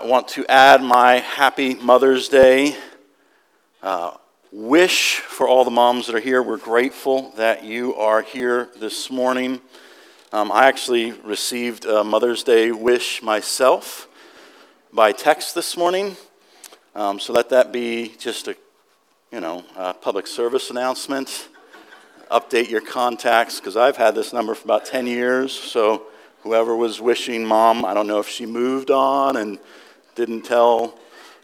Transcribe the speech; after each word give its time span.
I 0.00 0.06
want 0.06 0.28
to 0.28 0.46
add 0.46 0.82
my 0.82 1.16
happy 1.16 1.74
Mother's 1.74 2.30
Day 2.30 2.74
uh, 3.82 4.12
wish 4.50 5.18
for 5.18 5.46
all 5.46 5.62
the 5.62 5.70
moms 5.70 6.06
that 6.06 6.16
are 6.16 6.20
here. 6.20 6.42
We're 6.42 6.56
grateful 6.56 7.32
that 7.32 7.64
you 7.64 7.94
are 7.96 8.22
here 8.22 8.70
this 8.78 9.10
morning. 9.10 9.60
Um, 10.32 10.50
I 10.52 10.68
actually 10.68 11.10
received 11.12 11.84
a 11.84 12.02
Mother's 12.02 12.42
Day 12.42 12.72
wish 12.72 13.22
myself 13.22 14.08
by 14.90 15.12
text 15.12 15.54
this 15.54 15.76
morning. 15.76 16.16
Um, 16.94 17.20
so 17.20 17.34
let 17.34 17.50
that 17.50 17.70
be 17.70 18.14
just 18.18 18.48
a, 18.48 18.56
you 19.30 19.40
know, 19.40 19.66
a 19.76 19.92
public 19.92 20.26
service 20.26 20.70
announcement. 20.70 21.50
Update 22.30 22.70
your 22.70 22.80
contacts 22.80 23.60
because 23.60 23.76
I've 23.76 23.98
had 23.98 24.14
this 24.14 24.32
number 24.32 24.54
for 24.54 24.64
about 24.64 24.86
10 24.86 25.06
years. 25.06 25.52
So 25.52 26.04
whoever 26.42 26.74
was 26.74 27.02
wishing 27.02 27.44
mom, 27.44 27.84
I 27.84 27.92
don't 27.92 28.06
know 28.06 28.18
if 28.18 28.28
she 28.30 28.46
moved 28.46 28.90
on 28.90 29.36
and 29.36 29.58
didn't 30.14 30.42
tell 30.42 30.98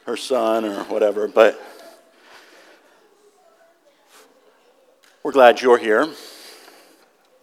her 0.07 0.17
son 0.17 0.65
or 0.65 0.84
whatever, 0.84 1.29
but 1.29 1.61
we're 5.23 5.33
glad 5.33 5.61
you're 5.61 5.79
here. 5.79 6.09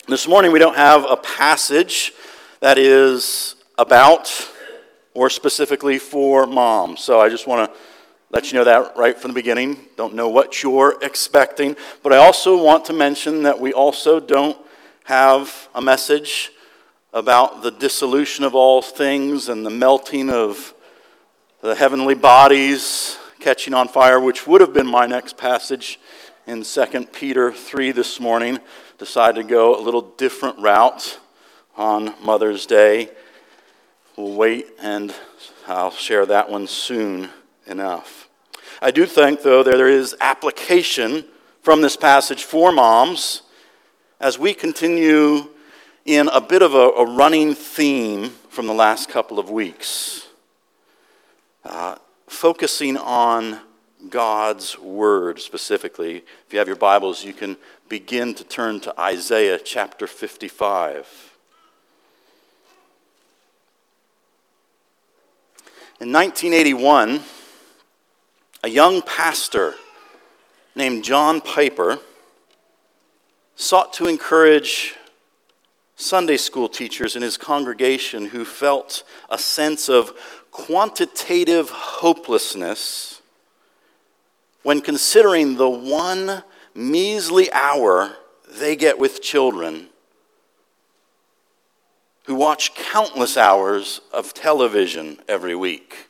This 0.07 0.27
morning 0.27 0.51
we 0.51 0.59
don't 0.59 0.75
have 0.75 1.05
a 1.09 1.17
passage 1.17 2.13
that 2.59 2.77
is 2.77 3.55
about 3.77 4.49
or 5.13 5.29
specifically 5.29 5.99
for 5.99 6.45
moms. 6.45 7.01
So 7.01 7.19
I 7.21 7.29
just 7.29 7.47
want 7.47 7.71
to 7.71 7.77
let 8.31 8.51
you 8.51 8.57
know 8.57 8.63
that 8.63 8.97
right 8.97 9.17
from 9.17 9.31
the 9.31 9.35
beginning. 9.35 9.77
Don't 9.95 10.15
know 10.15 10.27
what 10.27 10.63
you're 10.63 10.97
expecting. 11.01 11.75
But 12.01 12.13
I 12.13 12.17
also 12.17 12.61
want 12.61 12.85
to 12.85 12.93
mention 12.93 13.43
that 13.43 13.59
we 13.59 13.73
also 13.73 14.19
don't 14.19 14.57
have 15.03 15.69
a 15.75 15.81
message 15.81 16.51
about 17.13 17.61
the 17.61 17.69
dissolution 17.69 18.43
of 18.43 18.55
all 18.55 18.81
things 18.81 19.49
and 19.49 19.65
the 19.65 19.69
melting 19.69 20.29
of 20.29 20.72
the 21.63 21.73
heavenly 21.73 22.13
bodies 22.13 23.17
catching 23.39 23.73
on 23.73 23.87
fire, 23.87 24.19
which 24.19 24.45
would 24.45 24.59
have 24.59 24.73
been 24.73 24.85
my 24.85 25.05
next 25.05 25.37
passage 25.37 25.97
in 26.45 26.61
2 26.61 27.05
Peter 27.13 27.53
3 27.53 27.93
this 27.93 28.19
morning. 28.19 28.59
Decided 28.97 29.43
to 29.43 29.47
go 29.47 29.79
a 29.79 29.81
little 29.81 30.01
different 30.01 30.59
route 30.59 31.21
on 31.77 32.15
Mother's 32.21 32.65
Day. 32.65 33.09
We'll 34.17 34.33
wait 34.33 34.67
and 34.81 35.15
I'll 35.65 35.91
share 35.91 36.25
that 36.25 36.49
one 36.49 36.67
soon 36.67 37.29
enough. 37.65 38.27
I 38.81 38.91
do 38.91 39.05
think, 39.05 39.41
though, 39.41 39.63
that 39.63 39.77
there 39.77 39.87
is 39.87 40.17
application 40.19 41.23
from 41.61 41.81
this 41.81 41.95
passage 41.95 42.43
for 42.43 42.73
moms 42.73 43.43
as 44.19 44.37
we 44.37 44.53
continue 44.53 45.47
in 46.03 46.27
a 46.27 46.41
bit 46.41 46.61
of 46.61 46.73
a, 46.73 46.89
a 46.89 47.05
running 47.15 47.55
theme 47.55 48.31
from 48.49 48.67
the 48.67 48.73
last 48.73 49.07
couple 49.07 49.39
of 49.39 49.49
weeks, 49.49 50.27
uh, 51.65 51.95
focusing 52.27 52.97
on 52.97 53.59
God's 54.09 54.77
Word 54.77 55.39
specifically. 55.39 56.17
If 56.17 56.51
you 56.51 56.59
have 56.59 56.67
your 56.67 56.75
Bibles, 56.75 57.23
you 57.23 57.33
can 57.33 57.57
begin 57.87 58.33
to 58.35 58.43
turn 58.43 58.79
to 58.81 58.99
Isaiah 58.99 59.59
chapter 59.59 60.07
55. 60.07 61.31
In 66.01 66.11
1981, 66.11 67.21
a 68.63 68.69
young 68.69 69.01
pastor 69.01 69.75
named 70.75 71.03
John 71.03 71.39
Piper 71.39 71.99
sought 73.55 73.93
to 73.93 74.07
encourage 74.07 74.95
Sunday 75.95 76.37
school 76.37 76.67
teachers 76.67 77.15
in 77.15 77.21
his 77.21 77.37
congregation 77.37 78.25
who 78.25 78.43
felt 78.43 79.03
a 79.29 79.37
sense 79.37 79.87
of 79.87 80.11
quantitative 80.53 81.69
hopelessness 81.71 83.21
when 84.61 84.79
considering 84.79 85.57
the 85.57 85.69
one 85.69 86.43
measly 86.75 87.51
hour 87.51 88.15
they 88.47 88.75
get 88.75 88.97
with 88.99 89.21
children 89.21 89.87
who 92.25 92.35
watch 92.35 92.73
countless 92.75 93.35
hours 93.35 93.99
of 94.13 94.33
television 94.33 95.17
every 95.27 95.55
week. 95.55 96.07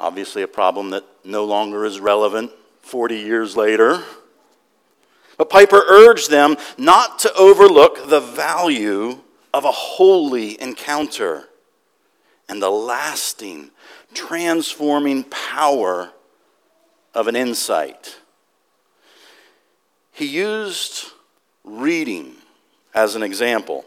Obviously, 0.00 0.42
a 0.42 0.48
problem 0.48 0.90
that 0.90 1.04
no 1.22 1.44
longer 1.44 1.84
is 1.84 2.00
relevant 2.00 2.50
40 2.80 3.16
years 3.16 3.56
later. 3.56 4.02
But 5.36 5.50
Piper 5.50 5.82
urged 5.88 6.30
them 6.30 6.56
not 6.78 7.18
to 7.20 7.34
overlook 7.34 8.08
the 8.08 8.20
value 8.20 9.20
of 9.52 9.64
a 9.64 9.72
holy 9.72 10.60
encounter 10.60 11.47
and 12.48 12.62
the 12.62 12.70
lasting, 12.70 13.70
transforming 14.14 15.24
power 15.24 16.12
of 17.14 17.28
an 17.28 17.36
insight. 17.36 18.18
He 20.12 20.26
used 20.26 21.12
reading 21.64 22.34
as 22.94 23.14
an 23.14 23.22
example. 23.22 23.84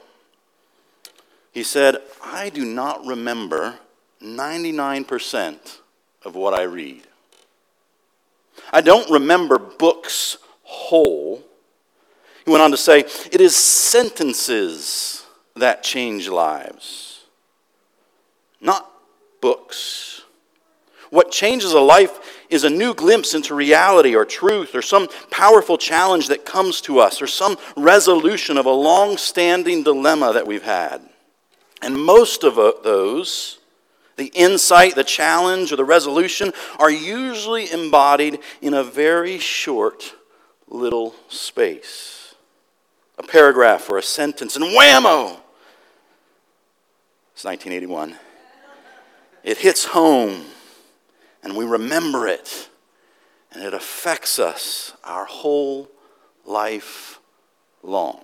He 1.52 1.64
said, 1.64 1.98
I 2.24 2.50
do 2.50 2.64
not 2.64 3.06
remember 3.06 3.80
99% 4.22 5.80
of 6.24 6.36
what 6.36 6.54
I 6.54 6.64
read. 6.64 7.02
I 8.72 8.82
don't 8.82 9.10
remember 9.10 9.58
books 9.58 10.38
whole. 10.64 11.44
He 12.46 12.52
went 12.52 12.64
on 12.64 12.72
to 12.72 12.78
say, 12.78 13.00
It 13.00 13.42
is 13.42 13.56
sentences 13.56 15.26
that 15.56 15.84
change 15.84 16.30
lives, 16.30 17.11
not 18.62 18.90
books. 19.42 20.22
What 21.10 21.32
changes 21.32 21.74
a 21.74 21.80
life 21.80 22.40
is 22.50 22.64
a 22.64 22.70
new 22.70 22.94
glimpse 22.94 23.34
into 23.34 23.54
reality 23.54 24.16
or 24.16 24.24
truth 24.24 24.76
or 24.76 24.82
some 24.82 25.10
powerful 25.30 25.78
challenge 25.78 26.30
that 26.30 26.46
comes 26.46 26.80
to 26.82 27.00
us 27.00 27.22
or 27.22 27.28
some 27.28 27.58
resolution 27.76 28.58
of 28.58 28.66
a 28.66 28.72
long 28.72 29.18
standing 29.18 29.84
dilemma 29.84 30.32
that 30.34 30.48
we've 30.48 30.64
had. 30.64 31.02
And 31.82 32.02
most 32.02 32.44
of 32.44 32.58
uh, 32.58 32.74
those, 32.84 33.60
the 34.16 34.32
insight, 34.34 34.96
the 34.96 35.04
challenge, 35.04 35.74
or 35.74 35.76
the 35.76 35.84
resolution, 35.84 36.54
are 36.80 36.92
usually 36.92 37.72
embodied 37.72 38.40
in 38.62 38.74
a 38.74 38.84
very 38.84 39.38
short 39.38 40.14
little 40.68 41.16
space. 41.28 42.36
A 43.18 43.24
paragraph 43.24 43.90
or 43.90 43.98
a 43.98 44.04
sentence, 44.04 44.56
and 44.56 44.64
whammo! 44.64 45.40
It's 47.34 47.44
1981. 47.44 48.16
It 49.44 49.58
hits 49.58 49.86
home, 49.86 50.46
and 51.44 51.56
we 51.56 51.66
remember 51.66 52.28
it, 52.28 52.70
and 53.52 53.64
it 53.64 53.74
affects 53.74 54.40
us 54.40 54.94
our 55.04 55.26
whole 55.26 55.90
life 56.46 57.20
long. 57.82 58.22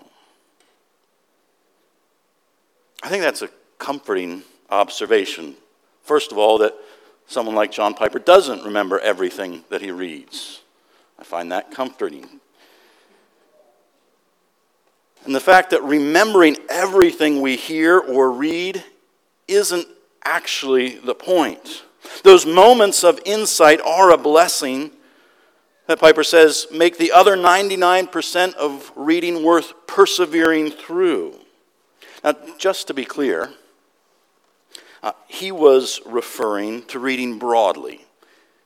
I 3.02 3.10
think 3.10 3.24
that's 3.24 3.42
a 3.42 3.50
comforting 3.80 4.44
observation. 4.70 5.56
First 6.04 6.32
of 6.32 6.38
all, 6.38 6.60
that 6.60 6.74
someone 7.28 7.56
like 7.56 7.72
John 7.72 7.94
Piper 7.94 8.20
doesn't 8.20 8.64
remember 8.64 9.00
everything 9.00 9.64
that 9.70 9.82
he 9.82 9.92
reads. 9.92 10.62
I 11.20 11.24
find 11.24 11.52
that 11.52 11.72
comforting. 11.72 12.40
And 15.26 15.36
the 15.36 15.40
fact 15.40 15.72
that 15.72 15.84
remembering 15.84 16.58
everything 16.70 17.42
we 17.42 17.56
hear 17.56 18.00
or 18.00 18.32
read 18.32 18.84
isn't 19.48 19.88
actually 20.24 20.98
the 20.98 21.16
point. 21.16 21.84
Those 22.24 22.46
moments 22.46 23.04
of 23.04 23.20
insight 23.26 23.82
are 23.82 24.12
a 24.12 24.18
blessing 24.18 24.92
that 25.88 26.00
Piper 26.00 26.24
says 26.24 26.68
make 26.72 26.98
the 26.98 27.12
other 27.12 27.36
99% 27.36 28.54
of 28.56 28.92
reading 28.96 29.44
worth 29.44 29.74
persevering 29.88 30.72
through. 30.72 31.36
Now, 32.24 32.36
just 32.58 32.88
to 32.88 32.94
be 32.94 33.06
clear, 33.06 33.52
uh, 35.04 35.14
he 35.28 35.52
was 35.52 36.02
referring 36.06 36.84
to 36.88 37.00
reading 37.00 37.40
broadly. 37.40 38.02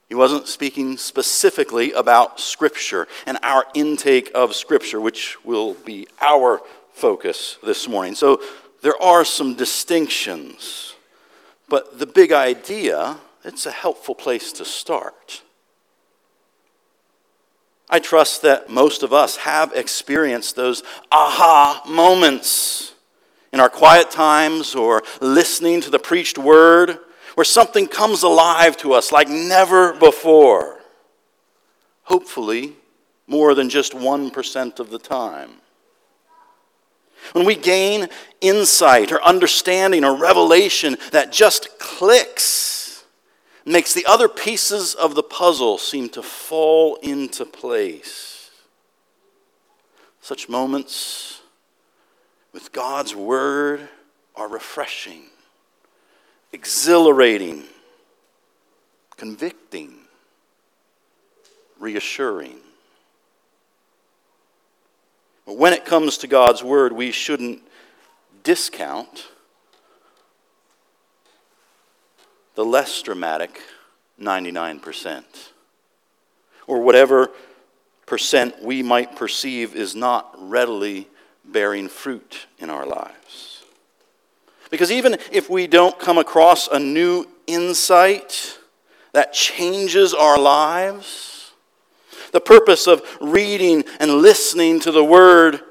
He 0.10 0.16
wasn't 0.16 0.48
speaking 0.48 0.98
specifically 0.98 1.94
about 1.94 2.40
Scripture 2.40 3.08
and 3.26 3.38
our 3.44 3.66
intake 3.74 4.32
of 4.36 4.56
Scripture, 4.56 5.00
which 5.00 5.38
will 5.46 5.74
be 5.74 6.08
our 6.20 6.62
focus 6.92 7.58
this 7.64 7.88
morning. 7.88 8.16
So 8.16 8.42
there 8.82 9.02
are 9.02 9.24
some 9.24 9.56
distinctions, 9.56 10.91
but 11.72 11.98
the 12.00 12.06
big 12.06 12.34
idea, 12.34 13.16
it's 13.46 13.66
a 13.66 13.72
helpful 13.72 14.14
place 14.14 14.52
to 14.52 14.66
start. 14.66 15.42
I 17.90 18.00
trust 18.00 18.42
that 18.42 18.70
most 18.70 19.04
of 19.04 19.14
us 19.14 19.38
have 19.38 19.72
experienced 19.72 20.58
those 20.58 20.84
aha 21.14 21.82
moments 21.88 22.94
in 23.54 23.62
our 23.62 23.70
quiet 23.70 24.12
times 24.12 24.76
or 24.76 25.02
listening 25.22 25.80
to 25.80 25.90
the 25.90 25.98
preached 25.98 26.38
word 26.38 27.00
where 27.36 27.46
something 27.46 27.88
comes 27.88 28.22
alive 28.24 28.76
to 28.78 28.92
us 28.92 29.14
like 29.14 29.30
never 29.30 29.94
before. 29.94 30.78
Hopefully, 32.04 32.74
more 33.28 33.56
than 33.56 33.70
just 33.70 33.94
1% 33.94 34.80
of 34.82 34.90
the 34.90 35.00
time. 35.00 35.61
When 37.34 37.46
we 37.46 37.56
gain 37.56 38.10
insight 38.42 39.12
or 39.12 39.24
understanding 39.24 40.04
or 40.04 40.16
revelation 40.16 40.98
that 41.12 41.32
just 41.32 41.80
clicks, 41.80 43.04
makes 43.66 43.94
the 43.94 44.06
other 44.06 44.28
pieces 44.28 44.96
of 44.96 45.16
the 45.16 45.24
puzzle 45.24 45.78
seem 45.78 46.10
to 46.10 46.24
fall 46.24 46.96
into 46.98 47.46
place. 47.46 48.50
Such 50.22 50.50
moments 50.50 51.42
with 52.54 52.72
God's 52.72 53.16
Word 53.16 53.88
are 54.36 54.48
refreshing, 54.48 55.24
exhilarating, 56.52 57.64
convicting, 59.18 59.96
reassuring. 61.80 62.58
But 65.46 65.58
when 65.58 65.74
it 65.74 65.86
comes 65.86 66.18
to 66.20 66.28
God's 66.28 66.64
Word, 66.64 66.94
we 66.94 67.12
shouldn't 67.12 67.62
discount 68.44 69.28
the 72.56 72.66
less 72.66 73.02
dramatic 73.02 73.62
99%, 74.20 75.24
or 76.68 76.82
whatever 76.82 77.32
percent 78.06 78.62
we 78.62 78.84
might 78.84 79.16
perceive 79.16 79.76
is 79.76 79.96
not 79.96 80.36
readily 80.38 81.08
bearing 81.46 81.88
fruit 81.88 82.46
in 82.60 82.70
our 82.70 82.86
lives. 82.86 83.64
Because 84.70 84.92
even 84.92 85.18
if 85.32 85.50
we 85.50 85.68
don't 85.68 85.98
come 86.00 86.18
across 86.18 86.68
a 86.68 86.80
new 86.80 87.26
insight 87.48 88.58
that 89.14 89.34
changes 89.34 90.14
our 90.14 90.38
lives, 90.38 91.41
the 92.32 92.42
purpose 92.42 92.88
of 92.88 93.02
reading 93.20 93.84
and 94.00 94.12
listening 94.16 94.80
to 94.82 94.92
the 94.92 95.04
Word 95.04 95.62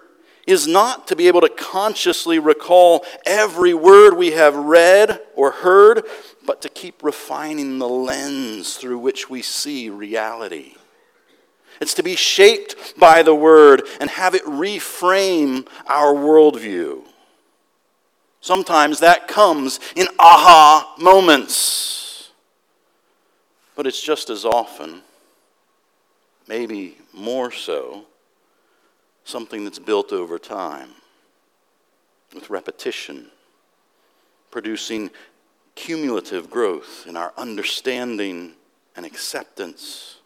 is 0.47 0.67
not 0.67 1.07
to 1.09 1.17
be 1.17 1.29
able 1.29 1.41
to 1.41 1.49
consciously 1.49 2.39
recall 2.39 3.05
every 3.25 3.75
word 3.75 4.15
we 4.15 4.33
have 4.33 4.57
read 4.57 5.21
or 5.37 5.53
heard, 5.53 6.05
but 6.45 6.61
to 6.63 6.69
keep 6.69 7.03
refining 7.03 7.79
the 7.79 7.89
lens 7.89 8.77
through 8.77 8.99
which 8.99 9.31
we 9.31 9.43
see 9.43 9.89
reality. 9.89 10.75
It's 11.81 11.95
to 11.95 12.03
be 12.03 12.17
shaped 12.17 12.99
by 12.99 13.23
the 13.23 13.35
Word 13.35 13.83
and 14.01 14.11
have 14.11 14.35
it 14.35 14.45
reframe 14.45 15.67
our 15.87 16.13
worldview. 16.13 17.05
Sometimes 18.43 19.01
that 19.01 19.29
comes 19.29 19.81
in 19.97 20.07
aha 20.19 20.95
moments. 20.99 22.31
But 23.77 23.87
it's 23.87 24.03
just 24.03 24.29
as 24.29 24.45
often, 24.45 25.03
maybe 26.49 26.97
more 27.13 27.51
so, 27.51 28.05
something 29.25 29.65
that's 29.65 29.79
built 29.79 30.13
over 30.13 30.39
time 30.39 30.91
with 32.35 32.51
repetition, 32.51 33.27
producing 34.51 35.11
cumulative 35.75 36.51
growth 36.51 37.05
in 37.07 37.17
our 37.17 37.33
understanding 37.37 38.53
and 38.97 39.07
acceptance. 39.07 40.19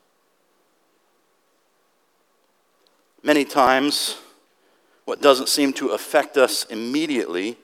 Many 3.23 3.45
times, 3.45 4.19
what 5.05 5.23
doesn't 5.23 5.49
seem 5.49 5.73
to 5.75 5.89
affect 5.91 6.37
us 6.37 6.65
immediately 6.65 7.57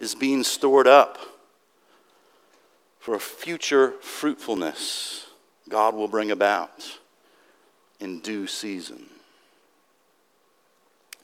is 0.00 0.14
being 0.14 0.44
stored 0.44 0.86
up 0.86 1.18
for 2.98 3.14
a 3.14 3.20
future 3.20 3.92
fruitfulness 4.00 5.26
God 5.68 5.94
will 5.94 6.08
bring 6.08 6.30
about 6.30 6.98
in 8.00 8.20
due 8.20 8.46
season. 8.46 9.06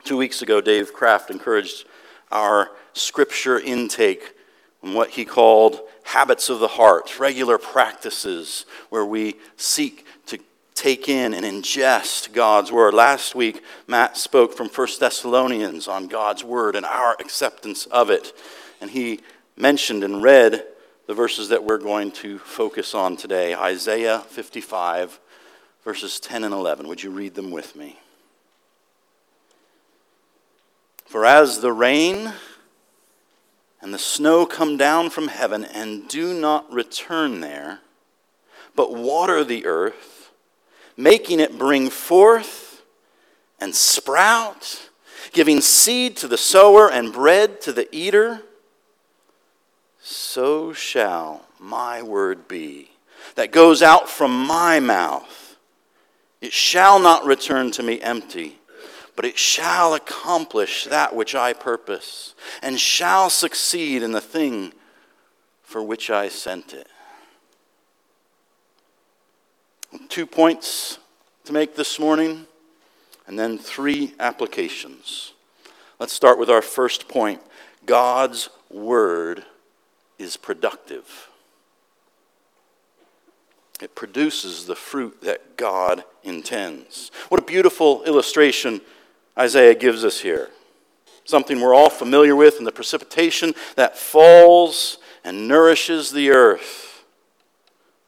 Two 0.05 0.17
weeks 0.17 0.43
ago, 0.43 0.61
Dave 0.61 0.93
Kraft 0.93 1.31
encouraged 1.31 1.87
our 2.31 2.71
scripture 2.93 3.59
intake 3.59 4.35
on 4.83 4.95
what 4.95 5.11
he 5.11 5.25
called 5.25 5.81
habits 6.03 6.49
of 6.49 6.61
the 6.61 6.69
heart, 6.69 7.19
regular 7.19 7.57
practices 7.57 8.67
where 8.91 9.05
we 9.05 9.37
seek 9.57 10.07
to 10.27 10.39
take 10.75 11.09
in 11.09 11.33
and 11.33 11.47
ingest 11.47 12.33
God's 12.33 12.71
word. 12.71 12.93
Last 12.93 13.35
week, 13.35 13.63
Matt 13.87 14.17
spoke 14.17 14.55
from 14.55 14.69
1 14.69 14.89
Thessalonians 15.01 15.89
on 15.89 16.09
God's 16.09 16.45
word 16.45 16.77
and 16.77 16.85
our 16.85 17.17
acceptance 17.19 17.87
of 17.87 18.11
it. 18.11 18.33
And 18.81 18.91
he 18.91 19.21
mentioned 19.57 20.05
and 20.05 20.23
read 20.23 20.65
the 21.07 21.15
verses 21.15 21.49
that 21.49 21.65
we're 21.65 21.79
going 21.79 22.11
to 22.11 22.39
focus 22.39 22.95
on 22.95 23.17
today 23.17 23.55
Isaiah 23.55 24.21
55, 24.21 25.21
verses 25.85 26.19
10 26.19 26.45
and 26.45 26.55
11. 26.55 26.89
Would 26.89 27.03
you 27.03 27.11
read 27.11 27.35
them 27.35 27.51
with 27.51 27.77
me? 27.77 27.99
For 31.05 31.25
as 31.25 31.61
the 31.61 31.73
rain 31.73 32.33
and 33.81 33.93
the 33.93 33.99
snow 33.99 34.47
come 34.47 34.77
down 34.77 35.11
from 35.11 35.29
heaven 35.29 35.65
and 35.65 36.09
do 36.09 36.33
not 36.33 36.73
return 36.73 37.41
there, 37.41 37.81
but 38.75 38.95
water 38.95 39.45
the 39.45 39.67
earth, 39.67 40.33
making 40.97 41.39
it 41.39 41.59
bring 41.59 41.91
forth 41.91 42.83
and 43.61 43.75
sprout, 43.75 44.89
giving 45.33 45.61
seed 45.61 46.17
to 46.17 46.27
the 46.27 46.39
sower 46.39 46.91
and 46.91 47.13
bread 47.13 47.61
to 47.61 47.73
the 47.73 47.95
eater, 47.95 48.43
so 50.01 50.73
shall 50.73 51.47
my 51.59 52.03
word 52.03 52.49
be 52.49 52.91
that 53.37 53.53
goes 53.53 53.83
out 53.83 54.09
from 54.09 54.47
my 54.47 54.81
mouth. 54.81 55.44
It 56.45 56.53
shall 56.53 56.99
not 56.99 57.25
return 57.25 57.71
to 57.71 57.83
me 57.83 58.03
empty, 58.03 58.59
but 59.17 59.25
it 59.25 59.39
shall 59.39 59.95
accomplish 59.95 60.85
that 60.85 61.17
which 61.17 61.35
I 61.35 61.55
purpose, 61.55 62.35
and 62.61 62.79
shall 62.79 63.31
succeed 63.31 64.03
in 64.03 64.13
the 64.13 64.21
thing 64.21 64.75
for 65.63 65.83
which 65.83 66.11
I 66.11 66.29
sent 66.29 66.75
it. 66.75 66.87
Two 70.11 70.27
points 70.27 70.99
to 71.45 71.55
make 71.55 71.77
this 71.77 71.99
morning, 71.99 72.45
and 73.27 73.39
then 73.39 73.57
three 73.57 74.13
applications. 74.21 75.33
Let's 75.99 76.13
start 76.13 76.39
with 76.39 76.51
our 76.51 76.61
first 76.61 77.09
point 77.09 77.41
God's 77.87 78.51
Word 78.69 79.47
is 80.19 80.37
productive. 80.37 81.31
It 83.81 83.95
produces 83.95 84.67
the 84.67 84.77
fruit 84.77 85.23
that 85.23 85.57
God 85.57 86.05
intends. 86.25 87.11
What 87.29 87.41
a 87.41 87.45
beautiful 87.45 88.03
illustration 88.05 88.81
Isaiah 89.39 89.75
gives 89.75 90.05
us 90.05 90.21
here. 90.21 90.51
Something 91.25 91.61
we're 91.61 91.75
all 91.75 91.91
familiar 91.91 92.37
with 92.37 92.59
in 92.59 92.65
the 92.65 92.73
precipitation 92.73 93.55
that 93.77 93.97
falls 93.97 94.99
and 95.25 95.49
nourishes 95.49 96.11
the 96.11 96.31
earth 96.31 96.85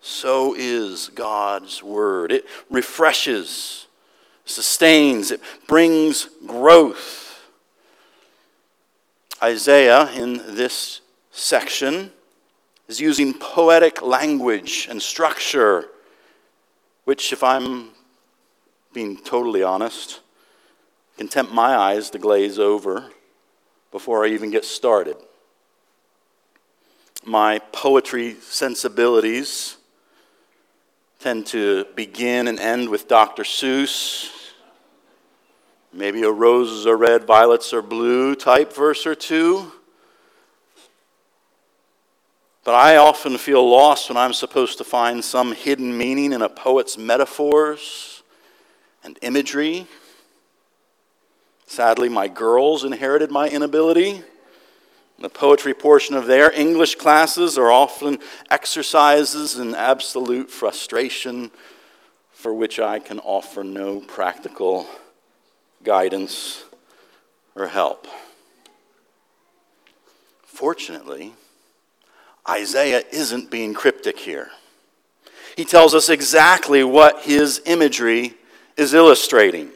so 0.06 0.54
is 0.56 1.08
God's 1.08 1.82
word. 1.82 2.30
It 2.30 2.46
refreshes, 2.70 3.88
sustains, 4.44 5.32
it 5.32 5.40
brings 5.66 6.28
growth. 6.46 7.42
Isaiah, 9.42 10.08
in 10.12 10.36
this 10.54 11.00
section, 11.32 12.12
is 12.86 13.00
using 13.00 13.34
poetic 13.34 14.00
language 14.00 14.86
and 14.88 15.02
structure, 15.02 15.86
which, 17.04 17.32
if 17.32 17.42
I'm 17.42 17.88
being 18.96 19.18
totally 19.18 19.62
honest, 19.62 20.20
can 21.18 21.28
tempt 21.28 21.52
my 21.52 21.76
eyes 21.76 22.08
to 22.08 22.18
glaze 22.18 22.58
over 22.58 23.10
before 23.92 24.24
I 24.24 24.28
even 24.28 24.50
get 24.50 24.64
started. 24.64 25.16
My 27.22 27.58
poetry 27.72 28.36
sensibilities 28.40 29.76
tend 31.20 31.44
to 31.48 31.84
begin 31.94 32.48
and 32.48 32.58
end 32.58 32.88
with 32.88 33.06
Dr. 33.06 33.42
Seuss. 33.42 34.30
Maybe 35.92 36.22
a 36.22 36.30
roses 36.30 36.86
are 36.86 36.96
red, 36.96 37.24
violets 37.24 37.74
are 37.74 37.82
blue 37.82 38.34
type 38.34 38.72
verse 38.72 39.04
or 39.04 39.14
two. 39.14 39.72
But 42.64 42.74
I 42.74 42.96
often 42.96 43.36
feel 43.36 43.68
lost 43.68 44.08
when 44.08 44.16
I'm 44.16 44.32
supposed 44.32 44.78
to 44.78 44.84
find 44.84 45.22
some 45.22 45.52
hidden 45.52 45.98
meaning 45.98 46.32
in 46.32 46.40
a 46.40 46.48
poet's 46.48 46.96
metaphors 46.96 48.15
and 49.06 49.18
imagery. 49.22 49.86
Sadly, 51.64 52.08
my 52.08 52.26
girls 52.26 52.84
inherited 52.84 53.30
my 53.30 53.48
inability. 53.48 54.22
The 55.20 55.30
poetry 55.30 55.72
portion 55.72 56.16
of 56.16 56.26
their 56.26 56.52
English 56.52 56.96
classes 56.96 57.56
are 57.56 57.70
often 57.70 58.18
exercises 58.50 59.58
in 59.58 59.74
absolute 59.74 60.50
frustration 60.50 61.52
for 62.32 62.52
which 62.52 62.78
I 62.80 62.98
can 62.98 63.20
offer 63.20 63.64
no 63.64 64.00
practical 64.00 64.86
guidance 65.84 66.64
or 67.54 67.68
help. 67.68 68.06
Fortunately, 70.44 71.32
Isaiah 72.48 73.02
isn't 73.12 73.50
being 73.50 73.72
cryptic 73.72 74.18
here. 74.18 74.50
He 75.56 75.64
tells 75.64 75.94
us 75.94 76.08
exactly 76.08 76.84
what 76.84 77.22
his 77.22 77.62
imagery 77.64 78.34
is 78.76 78.94
illustrating 78.94 79.70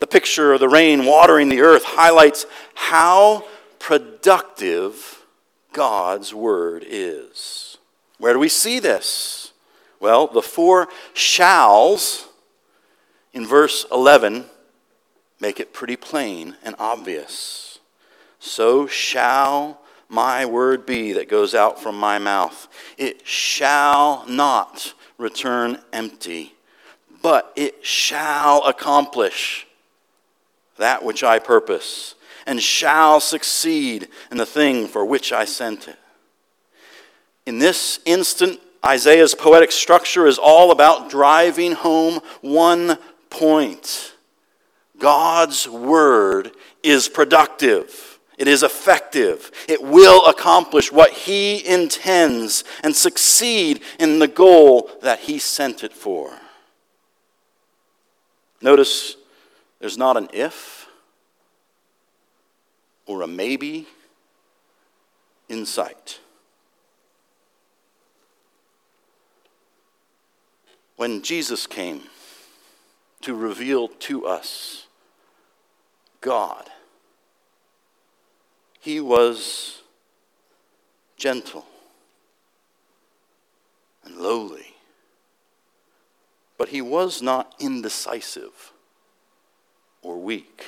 The 0.00 0.06
picture 0.06 0.54
of 0.54 0.60
the 0.60 0.68
rain 0.68 1.04
watering 1.04 1.48
the 1.50 1.60
earth 1.60 1.84
highlights 1.84 2.46
how 2.74 3.44
productive 3.78 5.24
God's 5.72 6.32
word 6.32 6.84
is. 6.86 7.76
Where 8.18 8.32
do 8.32 8.38
we 8.38 8.48
see 8.48 8.78
this? 8.78 9.52
Well, 10.00 10.26
the 10.26 10.42
four 10.42 10.88
shalls 11.12 12.28
in 13.32 13.46
verse 13.46 13.84
11 13.92 14.46
make 15.40 15.60
it 15.60 15.72
pretty 15.72 15.96
plain 15.96 16.56
and 16.64 16.74
obvious. 16.78 17.78
So 18.38 18.86
shall 18.86 19.80
my 20.08 20.44
word 20.44 20.84
be 20.84 21.12
that 21.12 21.28
goes 21.28 21.54
out 21.54 21.80
from 21.80 21.98
my 21.98 22.18
mouth. 22.18 22.68
It 22.98 23.26
shall 23.26 24.24
not 24.28 24.94
return 25.18 25.78
empty, 25.92 26.54
but 27.22 27.52
it 27.56 27.84
shall 27.84 28.64
accomplish 28.64 29.66
that 30.78 31.04
which 31.04 31.22
I 31.22 31.38
purpose, 31.38 32.14
and 32.46 32.62
shall 32.62 33.20
succeed 33.20 34.08
in 34.30 34.38
the 34.38 34.46
thing 34.46 34.88
for 34.88 35.04
which 35.04 35.32
I 35.32 35.44
sent 35.44 35.88
it. 35.88 35.98
In 37.46 37.58
this 37.58 38.00
instant, 38.06 38.60
Isaiah's 38.84 39.34
poetic 39.34 39.72
structure 39.72 40.26
is 40.26 40.38
all 40.38 40.70
about 40.70 41.10
driving 41.10 41.72
home 41.72 42.20
one 42.40 42.98
point 43.28 44.14
God's 45.00 45.66
word 45.66 46.52
is 46.82 47.08
productive. 47.08 48.18
It 48.38 48.46
is 48.46 48.62
effective. 48.62 49.50
It 49.68 49.82
will 49.82 50.24
accomplish 50.26 50.92
what 50.92 51.10
he 51.10 51.66
intends 51.66 52.64
and 52.84 52.94
succeed 52.94 53.82
in 53.98 54.18
the 54.18 54.28
goal 54.28 54.90
that 55.02 55.20
he 55.20 55.38
sent 55.38 55.82
it 55.82 55.92
for. 55.92 56.32
Notice 58.62 59.16
there's 59.78 59.96
not 59.96 60.16
an 60.16 60.28
if 60.32 60.86
or 63.06 63.22
a 63.22 63.26
maybe 63.26 63.86
in 65.48 65.66
sight. 65.66 66.20
When 70.96 71.22
Jesus 71.22 71.66
came 71.66 72.02
to 73.22 73.34
reveal 73.34 73.88
to 73.88 74.26
us 74.26 74.86
God, 76.20 76.68
he 78.80 79.00
was 79.00 79.82
gentle 81.16 81.64
and 84.04 84.16
lowly, 84.16 84.69
but 86.60 86.68
he 86.68 86.82
was 86.82 87.22
not 87.22 87.54
indecisive 87.58 88.74
or 90.02 90.18
weak. 90.18 90.66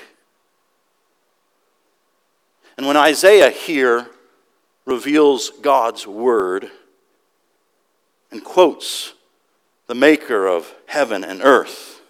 And 2.79 2.87
when 2.87 2.97
Isaiah 2.97 3.51
here 3.51 4.07
reveals 4.87 5.51
God's 5.61 6.07
word 6.07 6.71
and 8.31 8.43
quotes 8.43 9.13
the 9.87 9.95
maker 9.95 10.47
of 10.47 10.75
heaven 10.87 11.25
and 11.25 11.43
earth, 11.43 12.01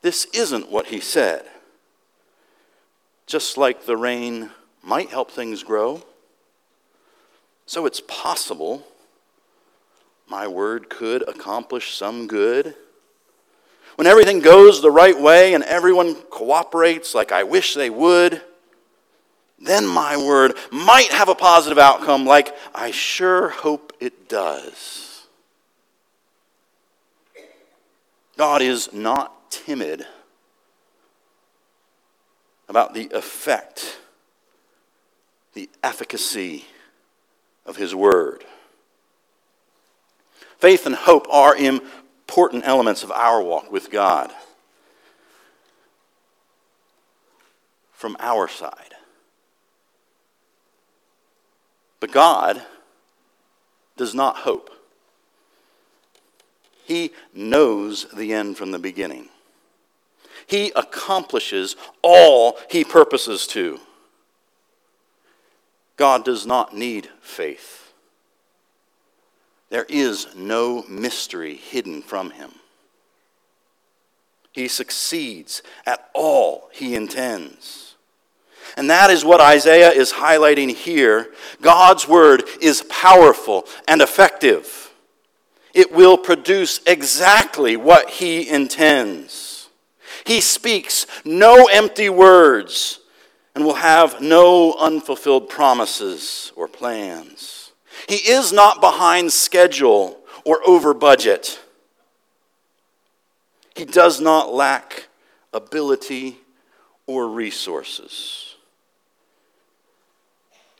this 0.00 0.24
isn't 0.32 0.72
what 0.72 0.86
he 0.86 1.00
said. 1.00 1.44
Just 3.26 3.58
like 3.58 3.84
the 3.84 3.98
rain 3.98 4.52
might 4.82 5.10
help 5.10 5.30
things 5.30 5.62
grow, 5.62 6.02
so 7.66 7.84
it's 7.84 8.00
possible 8.08 8.86
my 10.28 10.48
word 10.48 10.88
could 10.88 11.28
accomplish 11.28 11.94
some 11.94 12.26
good 12.26 12.74
when 13.96 14.06
everything 14.06 14.40
goes 14.40 14.80
the 14.80 14.90
right 14.90 15.18
way 15.18 15.54
and 15.54 15.64
everyone 15.64 16.14
cooperates 16.14 17.14
like 17.14 17.32
I 17.32 17.44
wish 17.44 17.74
they 17.74 17.90
would, 17.90 18.42
then 19.58 19.86
my 19.86 20.18
word 20.18 20.52
might 20.70 21.10
have 21.12 21.30
a 21.30 21.34
positive 21.34 21.78
outcome 21.78 22.26
like 22.26 22.54
I 22.74 22.90
sure 22.90 23.48
hope 23.48 23.94
it 23.98 24.28
does. 24.28 25.26
God 28.36 28.60
is 28.60 28.92
not 28.92 29.50
timid 29.50 30.04
about 32.68 32.92
the 32.92 33.08
effect, 33.14 33.98
the 35.54 35.70
efficacy 35.82 36.66
of 37.64 37.76
His 37.78 37.94
Word. 37.94 38.44
Faith 40.58 40.86
and 40.86 40.94
hope 40.94 41.26
are 41.30 41.54
important 41.56 42.66
elements 42.66 43.02
of 43.02 43.10
our 43.10 43.42
walk 43.42 43.70
with 43.70 43.90
God 43.90 44.32
from 47.92 48.16
our 48.20 48.48
side. 48.48 48.94
But 52.00 52.12
God 52.12 52.62
does 53.96 54.14
not 54.14 54.36
hope. 54.36 54.70
He 56.84 57.10
knows 57.34 58.06
the 58.14 58.32
end 58.32 58.56
from 58.56 58.70
the 58.70 58.78
beginning. 58.78 59.28
He 60.46 60.70
accomplishes 60.76 61.74
all 62.02 62.58
he 62.70 62.84
purposes 62.84 63.46
to. 63.48 63.80
God 65.96 66.24
does 66.24 66.46
not 66.46 66.76
need 66.76 67.08
faith. 67.20 67.85
There 69.68 69.86
is 69.88 70.28
no 70.36 70.84
mystery 70.88 71.54
hidden 71.54 72.02
from 72.02 72.30
him. 72.30 72.50
He 74.52 74.68
succeeds 74.68 75.62
at 75.84 76.08
all 76.14 76.70
he 76.72 76.94
intends. 76.94 77.94
And 78.76 78.90
that 78.90 79.10
is 79.10 79.24
what 79.24 79.40
Isaiah 79.40 79.90
is 79.90 80.12
highlighting 80.12 80.74
here. 80.74 81.28
God's 81.60 82.08
word 82.08 82.44
is 82.60 82.82
powerful 82.88 83.66
and 83.86 84.00
effective. 84.00 84.92
It 85.74 85.92
will 85.92 86.16
produce 86.16 86.80
exactly 86.86 87.76
what 87.76 88.08
he 88.08 88.48
intends. 88.48 89.68
He 90.24 90.40
speaks 90.40 91.06
no 91.24 91.68
empty 91.72 92.08
words 92.08 93.00
and 93.54 93.64
will 93.64 93.74
have 93.74 94.20
no 94.20 94.74
unfulfilled 94.74 95.48
promises 95.48 96.52
or 96.56 96.66
plans. 96.66 97.55
He 98.08 98.16
is 98.16 98.52
not 98.52 98.80
behind 98.80 99.32
schedule 99.32 100.18
or 100.44 100.60
over 100.66 100.94
budget. 100.94 101.60
He 103.74 103.84
does 103.84 104.20
not 104.20 104.52
lack 104.52 105.08
ability 105.52 106.38
or 107.06 107.28
resources. 107.28 108.54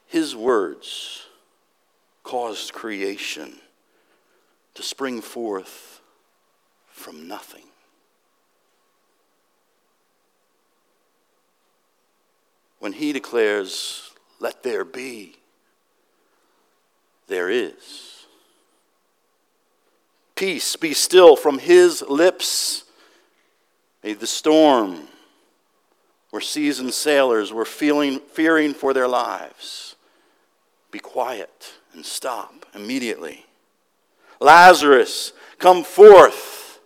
His 0.06 0.36
words 0.36 1.26
caused 2.22 2.72
creation 2.72 3.56
to 4.74 4.82
spring 4.82 5.20
forth 5.20 6.00
from 6.88 7.26
nothing. 7.26 7.64
When 12.78 12.92
he 12.92 13.12
declares, 13.12 14.10
Let 14.38 14.62
there 14.62 14.84
be, 14.84 15.36
there 17.28 17.50
is. 17.50 18.26
Peace 20.34 20.76
be 20.76 20.92
still 20.92 21.36
from 21.36 21.58
his 21.58 22.02
lips. 22.02 22.84
May 24.02 24.12
the 24.12 24.26
storm 24.26 25.08
where 26.30 26.42
seasoned 26.42 26.92
sailors 26.92 27.52
were 27.52 27.64
feeling, 27.64 28.20
fearing 28.20 28.74
for 28.74 28.92
their 28.92 29.08
lives 29.08 29.96
be 30.90 30.98
quiet 31.00 31.74
and 31.92 32.06
stop 32.06 32.64
immediately. 32.74 33.44
Lazarus, 34.40 35.32
come 35.58 35.84
forth, 35.84 36.78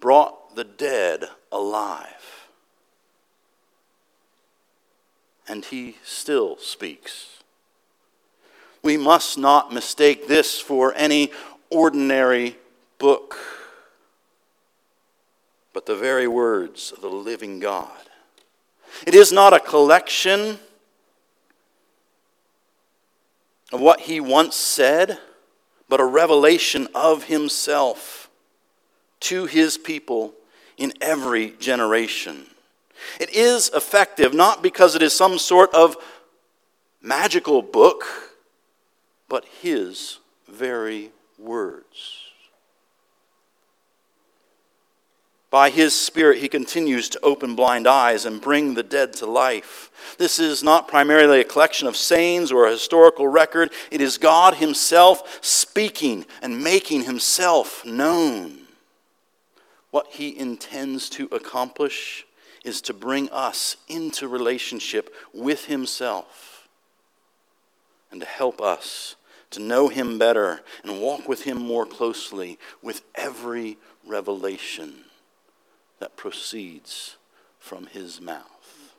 brought 0.00 0.56
the 0.56 0.64
dead 0.64 1.28
alive. 1.52 2.48
And 5.48 5.64
he 5.64 5.98
still 6.02 6.56
speaks. 6.56 7.35
We 8.86 8.96
must 8.96 9.36
not 9.36 9.74
mistake 9.74 10.28
this 10.28 10.60
for 10.60 10.94
any 10.94 11.32
ordinary 11.70 12.56
book, 13.00 13.36
but 15.72 15.86
the 15.86 15.96
very 15.96 16.28
words 16.28 16.92
of 16.92 17.00
the 17.00 17.08
living 17.08 17.58
God. 17.58 17.90
It 19.04 19.12
is 19.12 19.32
not 19.32 19.52
a 19.52 19.58
collection 19.58 20.60
of 23.72 23.80
what 23.80 24.02
he 24.02 24.20
once 24.20 24.54
said, 24.54 25.18
but 25.88 25.98
a 25.98 26.04
revelation 26.04 26.86
of 26.94 27.24
himself 27.24 28.30
to 29.18 29.46
his 29.46 29.76
people 29.76 30.32
in 30.76 30.92
every 31.00 31.50
generation. 31.58 32.46
It 33.18 33.30
is 33.30 33.68
effective 33.74 34.32
not 34.32 34.62
because 34.62 34.94
it 34.94 35.02
is 35.02 35.12
some 35.12 35.38
sort 35.40 35.74
of 35.74 35.96
magical 37.02 37.62
book 37.62 38.25
but 39.28 39.44
his 39.62 40.18
very 40.48 41.10
words. 41.38 42.22
By 45.50 45.70
his 45.70 45.98
Spirit, 45.98 46.38
he 46.38 46.48
continues 46.48 47.08
to 47.10 47.20
open 47.22 47.54
blind 47.54 47.86
eyes 47.86 48.26
and 48.26 48.40
bring 48.40 48.74
the 48.74 48.82
dead 48.82 49.12
to 49.14 49.26
life. 49.26 49.90
This 50.18 50.38
is 50.38 50.62
not 50.62 50.88
primarily 50.88 51.40
a 51.40 51.44
collection 51.44 51.86
of 51.88 51.96
sayings 51.96 52.50
or 52.50 52.66
a 52.66 52.72
historical 52.72 53.28
record. 53.28 53.72
It 53.90 54.00
is 54.00 54.18
God 54.18 54.56
himself 54.56 55.38
speaking 55.42 56.26
and 56.42 56.62
making 56.62 57.04
himself 57.04 57.84
known. 57.86 58.58
What 59.90 60.08
he 60.10 60.36
intends 60.36 61.08
to 61.10 61.28
accomplish 61.32 62.26
is 62.64 62.82
to 62.82 62.92
bring 62.92 63.30
us 63.30 63.76
into 63.88 64.28
relationship 64.28 65.14
with 65.32 65.66
himself 65.66 66.55
and 68.16 68.22
to 68.22 68.26
help 68.26 68.62
us 68.62 69.14
to 69.50 69.60
know 69.60 69.88
him 69.88 70.18
better 70.18 70.62
and 70.82 71.02
walk 71.02 71.28
with 71.28 71.42
him 71.42 71.58
more 71.58 71.84
closely 71.84 72.58
with 72.80 73.02
every 73.14 73.76
revelation 74.06 75.04
that 75.98 76.16
proceeds 76.16 77.16
from 77.58 77.84
his 77.88 78.18
mouth. 78.18 78.94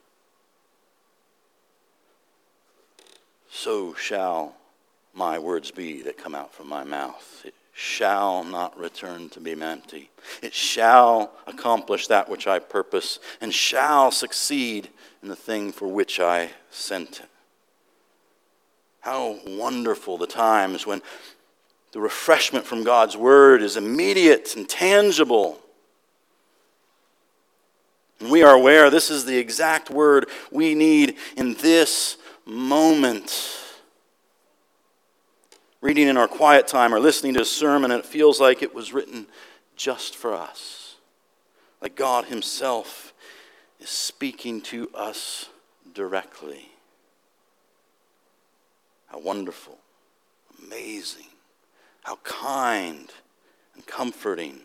So 3.50 3.92
shall 3.94 4.54
my 5.12 5.40
words 5.40 5.72
be 5.72 6.00
that 6.02 6.16
come 6.16 6.36
out 6.36 6.54
from 6.54 6.68
my 6.68 6.84
mouth. 6.84 7.42
It 7.44 7.54
shall 7.72 8.44
not 8.44 8.78
return 8.78 9.30
to 9.30 9.40
me 9.40 9.60
empty. 9.60 10.10
It 10.44 10.54
shall 10.54 11.32
accomplish 11.48 12.06
that 12.06 12.28
which 12.28 12.46
I 12.46 12.60
purpose 12.60 13.18
and 13.40 13.52
shall 13.52 14.12
succeed 14.12 14.90
in 15.24 15.28
the 15.28 15.34
thing 15.34 15.72
for 15.72 15.88
which 15.88 16.20
I 16.20 16.50
sent 16.70 17.18
it. 17.18 17.28
How 19.08 19.38
wonderful 19.46 20.18
the 20.18 20.26
times 20.26 20.86
when 20.86 21.00
the 21.92 22.00
refreshment 22.00 22.66
from 22.66 22.84
God's 22.84 23.16
word 23.16 23.62
is 23.62 23.78
immediate 23.78 24.54
and 24.54 24.68
tangible 24.68 25.58
and 28.20 28.30
we 28.30 28.42
are 28.42 28.54
aware 28.54 28.90
this 28.90 29.10
is 29.10 29.24
the 29.24 29.38
exact 29.38 29.88
word 29.88 30.28
we 30.50 30.74
need 30.74 31.16
in 31.38 31.54
this 31.54 32.18
moment. 32.44 33.64
Reading 35.80 36.08
in 36.08 36.16
our 36.16 36.28
quiet 36.28 36.66
time 36.66 36.92
or 36.92 36.98
listening 36.98 37.34
to 37.34 37.42
a 37.42 37.46
sermon, 37.46 37.92
and 37.92 38.00
it 38.00 38.06
feels 38.06 38.40
like 38.40 38.62
it 38.62 38.74
was 38.74 38.92
written 38.92 39.26
just 39.76 40.16
for 40.16 40.34
us. 40.34 40.96
Like 41.80 41.94
God 41.94 42.24
Himself 42.24 43.14
is 43.80 43.88
speaking 43.88 44.60
to 44.62 44.90
us 44.92 45.48
directly. 45.94 46.72
How 49.08 49.18
wonderful, 49.18 49.78
amazing, 50.62 51.26
how 52.02 52.16
kind 52.24 53.10
and 53.74 53.86
comforting 53.86 54.60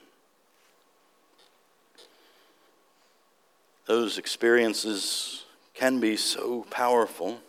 Those 3.86 4.18
experiences 4.18 5.44
can 5.74 6.00
be 6.00 6.16
so 6.16 6.66
powerful 6.70 7.40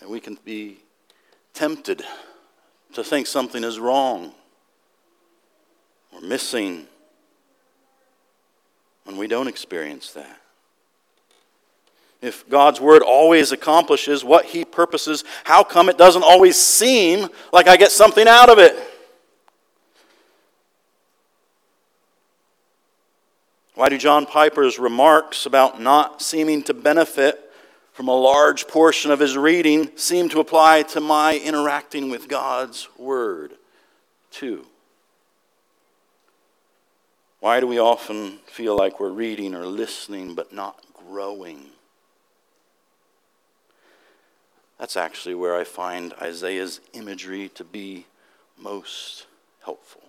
that 0.00 0.08
we 0.08 0.20
can 0.20 0.38
be 0.44 0.78
tempted 1.54 2.02
to 2.92 3.02
think 3.02 3.26
something 3.26 3.64
is 3.64 3.80
wrong 3.80 4.34
or 6.12 6.20
missing 6.20 6.86
when 9.04 9.16
we 9.16 9.26
don't 9.26 9.48
experience 9.48 10.12
that. 10.12 10.40
If 12.20 12.48
God's 12.48 12.80
word 12.80 13.02
always 13.02 13.52
accomplishes 13.52 14.24
what 14.24 14.46
he 14.46 14.64
purposes, 14.64 15.22
how 15.44 15.62
come 15.62 15.88
it 15.88 15.96
doesn't 15.96 16.24
always 16.24 16.56
seem 16.56 17.28
like 17.52 17.68
I 17.68 17.76
get 17.76 17.92
something 17.92 18.26
out 18.26 18.50
of 18.50 18.58
it? 18.58 18.76
Why 23.74 23.88
do 23.88 23.96
John 23.96 24.26
Piper's 24.26 24.80
remarks 24.80 25.46
about 25.46 25.80
not 25.80 26.20
seeming 26.20 26.64
to 26.64 26.74
benefit 26.74 27.38
from 27.92 28.08
a 28.08 28.16
large 28.16 28.66
portion 28.66 29.12
of 29.12 29.20
his 29.20 29.36
reading 29.36 29.96
seem 29.96 30.28
to 30.30 30.40
apply 30.40 30.82
to 30.82 31.00
my 31.00 31.38
interacting 31.38 32.10
with 32.10 32.28
God's 32.28 32.88
Word, 32.98 33.52
too? 34.32 34.66
Why 37.38 37.60
do 37.60 37.68
we 37.68 37.78
often 37.78 38.38
feel 38.46 38.76
like 38.76 38.98
we're 38.98 39.10
reading 39.10 39.54
or 39.54 39.64
listening 39.64 40.34
but 40.34 40.52
not 40.52 40.80
growing? 40.92 41.66
That's 44.78 44.96
actually 44.96 45.34
where 45.34 45.56
I 45.56 45.64
find 45.64 46.14
Isaiah's 46.22 46.80
imagery 46.92 47.48
to 47.50 47.64
be 47.64 48.06
most 48.56 49.26
helpful. 49.64 50.02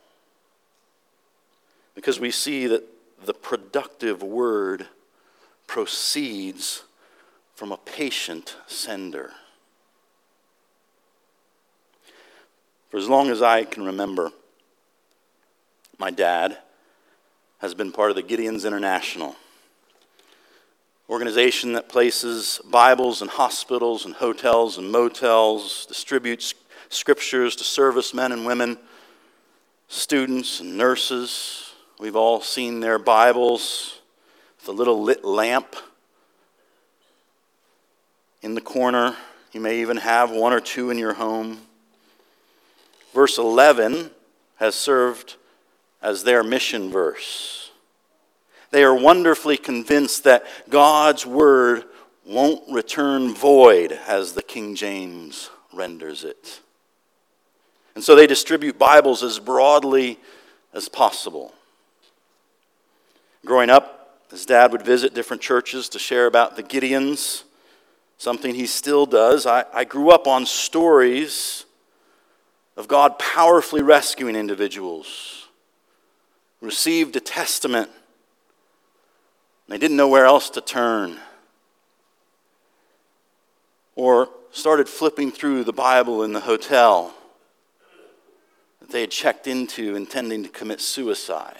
Because 1.95 2.19
we 2.19 2.32
see 2.32 2.67
that 2.67 2.84
the 3.25 3.34
productive 3.34 4.21
word 4.21 4.88
proceeds 5.67 6.84
from 7.55 7.71
a 7.71 7.77
patient 7.77 8.55
sender. 8.67 9.32
For 12.89 12.97
as 12.97 13.10
long 13.10 13.29
as 13.29 13.41
I 13.41 13.65
can 13.65 13.84
remember, 13.84 14.32
my 15.97 16.10
dad 16.10 16.58
has 17.60 17.73
been 17.73 17.91
part 17.91 18.10
of 18.10 18.15
the 18.15 18.23
Gideons 18.23 18.65
International 18.65 19.36
organization 21.09 21.73
that 21.73 21.89
places 21.89 22.61
Bibles 22.69 23.21
in 23.21 23.27
hospitals 23.27 24.05
and 24.05 24.13
hotels 24.15 24.77
and 24.77 24.91
motels, 24.91 25.85
distributes 25.87 26.53
scriptures 26.89 27.55
to 27.55 27.63
servicemen 27.63 28.31
and 28.31 28.45
women, 28.45 28.77
students 29.87 30.59
and 30.59 30.77
nurses, 30.77 31.65
We've 31.99 32.15
all 32.15 32.39
seen 32.39 32.79
their 32.79 32.97
Bibles 32.97 33.99
a 34.69 34.71
little 34.71 35.01
lit 35.01 35.25
lamp 35.25 35.75
in 38.41 38.55
the 38.55 38.61
corner. 38.61 39.17
You 39.51 39.59
may 39.59 39.81
even 39.81 39.97
have 39.97 40.31
one 40.31 40.53
or 40.53 40.61
two 40.61 40.91
in 40.91 40.97
your 40.97 41.15
home. 41.15 41.59
Verse 43.13 43.37
11 43.37 44.11
has 44.57 44.75
served 44.75 45.35
as 46.01 46.23
their 46.23 46.43
mission 46.43 46.91
verse. 46.91 47.68
They 48.71 48.84
are 48.84 48.93
wonderfully 48.95 49.58
convinced 49.58 50.23
that 50.25 50.45
God's 50.69 51.25
word 51.25 51.86
won't 52.25 52.62
return 52.71 53.34
void, 53.34 53.91
as 54.08 54.34
the 54.34 54.43
King 54.43 54.75
James 54.75 55.49
renders 55.73 56.23
it. 56.23 56.62
And 57.95 58.03
so 58.03 58.15
they 58.15 58.27
distribute 58.27 58.77
Bibles 58.77 59.23
as 59.23 59.39
broadly 59.39 60.19
as 60.73 60.88
possible. 60.88 61.53
Growing 63.45 63.69
up, 63.69 64.25
his 64.29 64.45
dad 64.45 64.71
would 64.71 64.84
visit 64.84 65.15
different 65.15 65.41
churches 65.41 65.89
to 65.89 65.99
share 65.99 66.27
about 66.27 66.55
the 66.55 66.62
Gideons, 66.63 67.43
something 68.17 68.53
he 68.53 68.67
still 68.67 69.08
does. 69.08 69.47
I, 69.47 69.65
I 69.73 69.86
grew 69.86 70.12
up 70.12 70.27
on 70.27 70.45
stories 70.45 71.65
of 72.77 72.88
God 72.88 73.17
powerfully 73.17 73.82
rescuing 73.82 74.36
individuals, 74.36 75.47
received 76.62 77.15
a 77.15 77.19
testament, 77.19 77.89
they 79.69 79.77
didn't 79.77 79.97
know 79.97 80.08
where 80.08 80.25
else 80.25 80.49
to 80.51 80.62
turn. 80.62 81.17
Or 83.95 84.29
started 84.51 84.89
flipping 84.89 85.32
through 85.32 85.63
the 85.63 85.73
Bible 85.73 86.23
in 86.23 86.34
the 86.34 86.39
hotel 86.39 87.13
that 88.79 88.89
they 88.89 89.01
had 89.01 89.12
checked 89.12 89.45
into 89.45 89.95
intending 89.95 90.43
to 90.43 90.49
commit 90.49 90.82
suicide. 90.82 91.58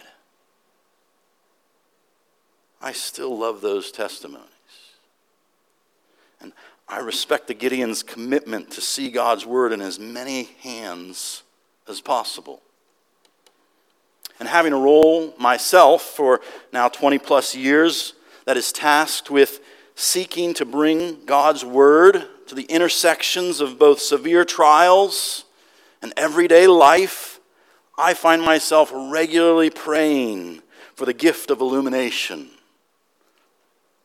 I 2.82 2.93
still 2.93 3.38
love 3.38 3.62
those 3.62 3.91
testimonies. 3.91 4.48
And 6.41 6.54
I 6.88 7.00
respect 7.00 7.48
the 7.48 7.54
Gideon's 7.54 8.02
commitment 8.02 8.72
to 8.72 8.82
see 8.82 9.12
God's 9.12 9.45
word 9.45 9.74
in 9.74 9.82
as 9.82 10.00
many 10.00 10.50
hands 10.62 11.43
as 11.88 12.02
possible. 12.02 12.62
And 14.39 14.47
having 14.47 14.73
a 14.73 14.78
role 14.78 15.34
myself 15.38 16.02
for 16.02 16.41
now 16.71 16.88
20 16.88 17.19
plus 17.19 17.56
years 17.56 18.13
that 18.45 18.58
is 18.58 18.71
tasked 18.71 19.30
with 19.30 19.60
seeking 19.95 20.54
to 20.56 20.65
bring 20.65 21.25
God's 21.25 21.65
word 21.65 22.25
to 22.47 22.56
the 22.56 22.63
intersections 22.63 23.60
of 23.60 23.78
both 23.78 23.99
severe 23.99 24.45
trials 24.45 25.45
and 26.02 26.13
everyday 26.15 26.67
life, 26.67 27.39
I 27.97 28.13
find 28.13 28.41
myself 28.41 28.91
regularly 28.93 29.69
praying 29.69 30.62
for 30.95 31.06
the 31.06 31.13
gift 31.13 31.52
of 31.52 31.60
illumination 31.60 32.49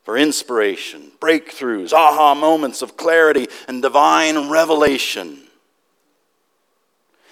for 0.05 0.15
inspiration, 0.15 1.11
breakthroughs, 1.19 1.91
aha 1.91 2.35
moments 2.35 2.83
of 2.83 2.95
clarity, 2.95 3.47
and 3.67 3.81
divine 3.81 4.49
revelation. 4.49 5.39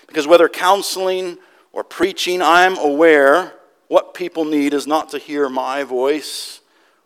Because 0.08 0.26
whether 0.26 0.50
counseling 0.50 1.38
or 1.74 1.84
preaching, 1.84 2.42
I'm 2.42 2.78
aware 2.78 3.54
what 3.88 4.14
people 4.14 4.46
need 4.46 4.74
is 4.74 4.88
not 4.88 5.10
to 5.10 5.18
hear 5.18 5.50
my 5.50 5.84
voice 5.84 6.62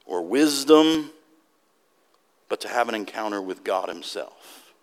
or 0.06 0.21
wisdom, 0.21 1.12
but 2.49 2.62
to 2.62 2.67
have 2.67 2.88
an 2.89 2.95
encounter 2.95 3.41
with 3.41 3.63
God 3.63 3.89
Himself. 3.89 4.73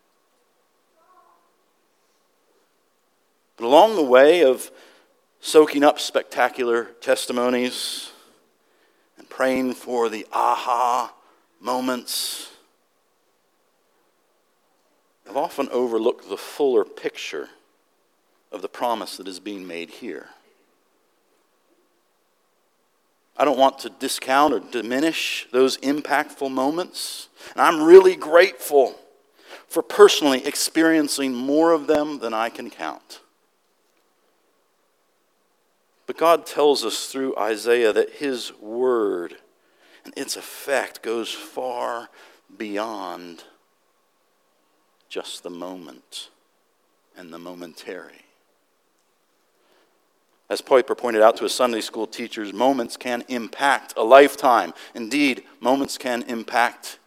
But 3.56 3.66
along 3.66 3.94
the 3.94 4.02
way 4.02 4.42
of 4.42 4.70
soaking 5.40 5.84
up 5.84 6.00
spectacular 6.00 6.84
testimonies 7.00 8.10
and 9.18 9.28
praying 9.28 9.74
for 9.74 10.08
the 10.08 10.26
aha 10.32 11.14
moments, 11.60 12.50
I've 15.28 15.36
often 15.36 15.68
overlooked 15.70 16.28
the 16.28 16.36
fuller 16.36 16.84
picture 16.84 17.48
of 18.54 18.62
the 18.62 18.68
promise 18.68 19.16
that 19.16 19.28
is 19.28 19.40
being 19.40 19.66
made 19.66 19.90
here. 19.90 20.28
I 23.36 23.44
don't 23.44 23.58
want 23.58 23.80
to 23.80 23.90
discount 23.90 24.54
or 24.54 24.60
diminish 24.60 25.48
those 25.52 25.76
impactful 25.78 26.50
moments. 26.50 27.28
And 27.52 27.60
I'm 27.60 27.82
really 27.82 28.14
grateful 28.14 28.94
for 29.66 29.82
personally 29.82 30.46
experiencing 30.46 31.34
more 31.34 31.72
of 31.72 31.88
them 31.88 32.20
than 32.20 32.32
I 32.32 32.48
can 32.48 32.70
count. 32.70 33.20
But 36.06 36.16
God 36.16 36.46
tells 36.46 36.84
us 36.84 37.08
through 37.08 37.36
Isaiah 37.36 37.92
that 37.92 38.10
His 38.10 38.52
word 38.60 39.36
and 40.04 40.14
its 40.16 40.36
effect 40.36 41.02
goes 41.02 41.32
far 41.32 42.08
beyond 42.56 43.42
just 45.08 45.42
the 45.42 45.50
moment 45.50 46.28
and 47.16 47.32
the 47.32 47.38
momentary. 47.38 48.23
As 50.54 50.60
Piper 50.60 50.94
pointed 50.94 51.20
out 51.20 51.36
to 51.38 51.42
his 51.42 51.52
Sunday 51.52 51.80
school 51.80 52.06
teachers, 52.06 52.52
moments 52.52 52.96
can 52.96 53.24
impact 53.26 53.92
a 53.96 54.04
lifetime. 54.04 54.72
Indeed, 54.94 55.42
moments 55.58 55.98
can 55.98 56.22
impact 56.28 57.00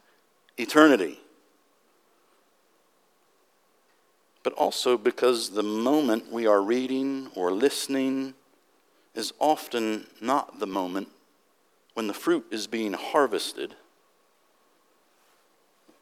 eternity. 0.58 1.18
But 4.42 4.52
also 4.52 4.98
because 4.98 5.48
the 5.48 5.62
moment 5.62 6.30
we 6.30 6.46
are 6.46 6.60
reading 6.60 7.30
or 7.34 7.50
listening 7.50 8.34
is 9.14 9.32
often 9.38 10.06
not 10.20 10.60
the 10.60 10.66
moment 10.66 11.08
when 11.94 12.06
the 12.06 12.12
fruit 12.12 12.44
is 12.50 12.66
being 12.66 12.92
harvested, 12.92 13.74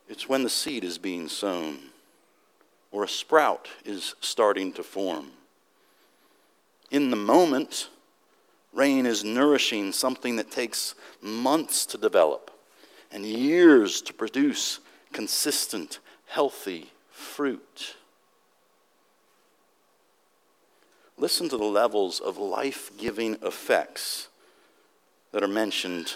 it's 0.09 0.29
when 0.29 0.43
the 0.43 0.51
seed 0.51 0.83
is 0.83 0.99
being 0.99 1.29
sown 1.29 1.79
or 2.91 3.05
a 3.05 3.09
sprout 3.09 3.69
is 3.85 4.17
starting 4.21 4.73
to 4.73 4.83
form. 4.83 5.31
In 6.90 7.11
the 7.11 7.16
moment, 7.16 7.88
rain 8.72 9.07
is 9.07 9.25
nourishing 9.25 9.92
something 9.92 10.37
that 10.37 10.51
takes 10.51 10.94
months 11.20 11.87
to 11.87 11.99
develop 11.99 12.51
and 13.11 13.25
years 13.25 14.01
to 14.03 14.12
produce 14.12 14.81
consistent, 15.12 15.99
healthy 16.27 16.90
fruit. 17.11 17.96
Listen 21.18 21.49
to 21.49 21.57
the 21.57 21.64
levels 21.64 22.20
of 22.20 22.37
life 22.37 22.90
giving 22.99 23.37
effects 23.42 24.29
that 25.33 25.42
are 25.42 25.49
mentioned 25.49 26.14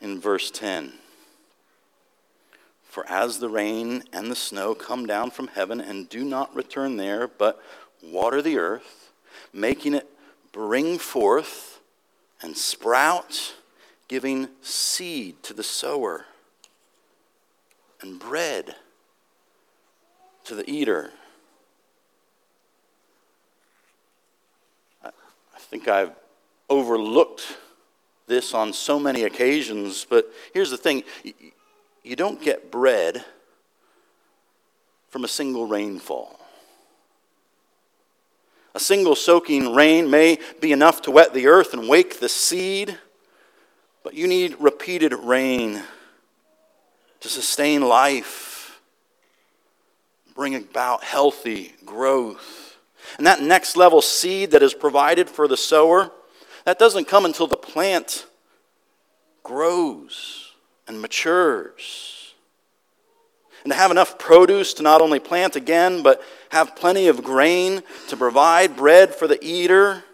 in 0.00 0.20
verse 0.20 0.50
10. 0.50 0.92
For 2.84 3.06
as 3.08 3.38
the 3.38 3.48
rain 3.48 4.04
and 4.12 4.30
the 4.30 4.36
snow 4.36 4.74
come 4.74 5.06
down 5.06 5.30
from 5.30 5.48
heaven 5.48 5.80
and 5.80 6.08
do 6.08 6.24
not 6.24 6.54
return 6.54 6.96
there, 6.96 7.26
but 7.26 7.62
water 8.02 8.42
the 8.42 8.58
earth, 8.58 9.05
making 9.52 9.94
it 9.94 10.08
bring 10.52 10.98
forth 10.98 11.80
and 12.42 12.56
sprout, 12.56 13.54
giving 14.08 14.48
seed 14.62 15.42
to 15.42 15.52
the 15.52 15.62
sower 15.62 16.26
and 18.00 18.18
bread 18.18 18.76
to 20.44 20.54
the 20.54 20.68
eater. 20.70 21.10
I 25.02 25.10
think 25.58 25.88
I've 25.88 26.12
overlooked 26.70 27.58
this 28.26 28.54
on 28.54 28.72
so 28.72 28.98
many 28.98 29.24
occasions, 29.24 30.06
but 30.08 30.32
here's 30.54 30.70
the 30.70 30.76
thing 30.76 31.02
you 32.02 32.16
don't 32.16 32.40
get 32.40 32.70
bread 32.70 33.24
from 35.08 35.24
a 35.24 35.28
single 35.28 35.66
rainfall. 35.66 36.38
A 38.76 38.78
single 38.78 39.14
soaking 39.14 39.74
rain 39.74 40.10
may 40.10 40.38
be 40.60 40.70
enough 40.70 41.00
to 41.02 41.10
wet 41.10 41.32
the 41.32 41.46
earth 41.46 41.72
and 41.72 41.88
wake 41.88 42.20
the 42.20 42.28
seed, 42.28 42.98
but 44.02 44.12
you 44.12 44.26
need 44.26 44.54
repeated 44.60 45.14
rain 45.14 45.82
to 47.20 47.28
sustain 47.30 47.80
life, 47.80 48.82
bring 50.34 50.54
about 50.54 51.02
healthy 51.02 51.72
growth. 51.86 52.76
And 53.16 53.26
that 53.26 53.40
next 53.40 53.78
level 53.78 54.02
seed 54.02 54.50
that 54.50 54.62
is 54.62 54.74
provided 54.74 55.30
for 55.30 55.48
the 55.48 55.56
sower, 55.56 56.12
that 56.66 56.78
doesn't 56.78 57.08
come 57.08 57.24
until 57.24 57.46
the 57.46 57.56
plant 57.56 58.26
grows 59.42 60.52
and 60.86 61.00
matures. 61.00 62.15
And 63.66 63.72
to 63.72 63.76
have 63.76 63.90
enough 63.90 64.16
produce 64.16 64.74
to 64.74 64.84
not 64.84 65.00
only 65.02 65.18
plant 65.18 65.56
again, 65.56 66.04
but 66.04 66.22
have 66.50 66.76
plenty 66.76 67.08
of 67.08 67.24
grain 67.24 67.82
to 68.06 68.16
provide 68.16 68.76
bread 68.76 69.12
for 69.12 69.26
the 69.26 69.44
eater, 69.44 70.04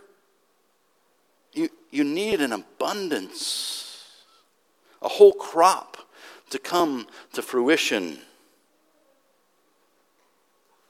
you, 1.52 1.68
you 1.90 2.02
need 2.02 2.40
an 2.40 2.54
abundance, 2.54 4.08
a 5.02 5.08
whole 5.08 5.34
crop 5.34 5.98
to 6.48 6.58
come 6.58 7.06
to 7.34 7.42
fruition 7.42 8.20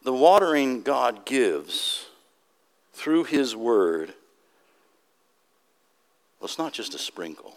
the 0.04 0.12
watering 0.12 0.82
God 0.82 1.24
gives 1.24 2.06
through 2.92 3.24
His 3.24 3.56
Word, 3.56 4.10
well, 6.38 6.46
it's 6.46 6.58
not 6.58 6.72
just 6.72 6.94
a 6.94 6.98
sprinkle. 6.98 7.56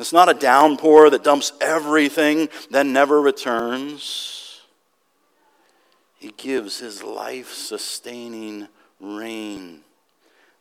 It's 0.00 0.12
not 0.12 0.30
a 0.30 0.34
downpour 0.34 1.10
that 1.10 1.22
dumps 1.22 1.52
everything, 1.60 2.48
then 2.70 2.92
never 2.92 3.20
returns. 3.20 4.62
He 6.18 6.32
gives 6.36 6.78
His 6.78 7.02
life 7.02 7.52
sustaining 7.52 8.68
rain 8.98 9.80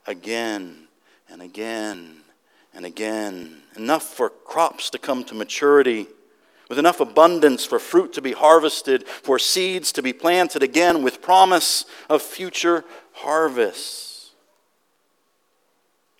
again 0.05 0.87
and 1.29 1.41
again 1.41 2.17
and 2.73 2.85
again, 2.85 3.61
enough 3.75 4.03
for 4.03 4.29
crops 4.29 4.89
to 4.91 4.99
come 4.99 5.23
to 5.23 5.35
maturity 5.35 6.07
with 6.69 6.77
enough 6.77 6.99
abundance 6.99 7.65
for 7.65 7.79
fruit 7.79 8.13
to 8.13 8.21
be 8.21 8.33
harvested, 8.33 9.07
for 9.07 9.39
seeds 9.39 9.91
to 9.93 10.03
be 10.03 10.13
planted 10.13 10.61
again, 10.61 11.01
with 11.01 11.21
promise 11.21 11.85
of 12.09 12.21
future 12.21 12.85
harvests. 13.13 14.31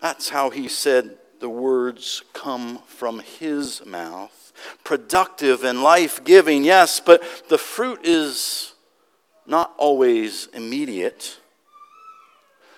That's 0.01 0.29
how 0.29 0.49
he 0.49 0.67
said 0.67 1.17
the 1.39 1.49
words 1.49 2.23
come 2.33 2.79
from 2.85 3.19
his 3.19 3.85
mouth. 3.85 4.51
Productive 4.83 5.63
and 5.63 5.81
life 5.81 6.23
giving, 6.23 6.63
yes, 6.63 6.99
but 6.99 7.23
the 7.49 7.57
fruit 7.57 7.99
is 8.03 8.73
not 9.45 9.73
always 9.77 10.47
immediate. 10.53 11.39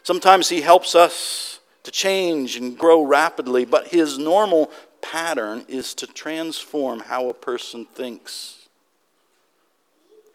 Sometimes 0.04 0.50
he 0.50 0.62
helps 0.62 0.96
us 0.96 1.60
to 1.84 1.92
change 1.92 2.56
and 2.56 2.78
grow 2.78 3.02
rapidly, 3.02 3.66
but 3.66 3.88
his 3.88 4.18
normal 4.18 4.72
pattern 5.02 5.66
is 5.68 5.94
to 5.96 6.08
transform 6.08 7.00
how 7.00 7.30
a 7.30 7.34
person 7.34 7.86
thinks, 7.86 8.68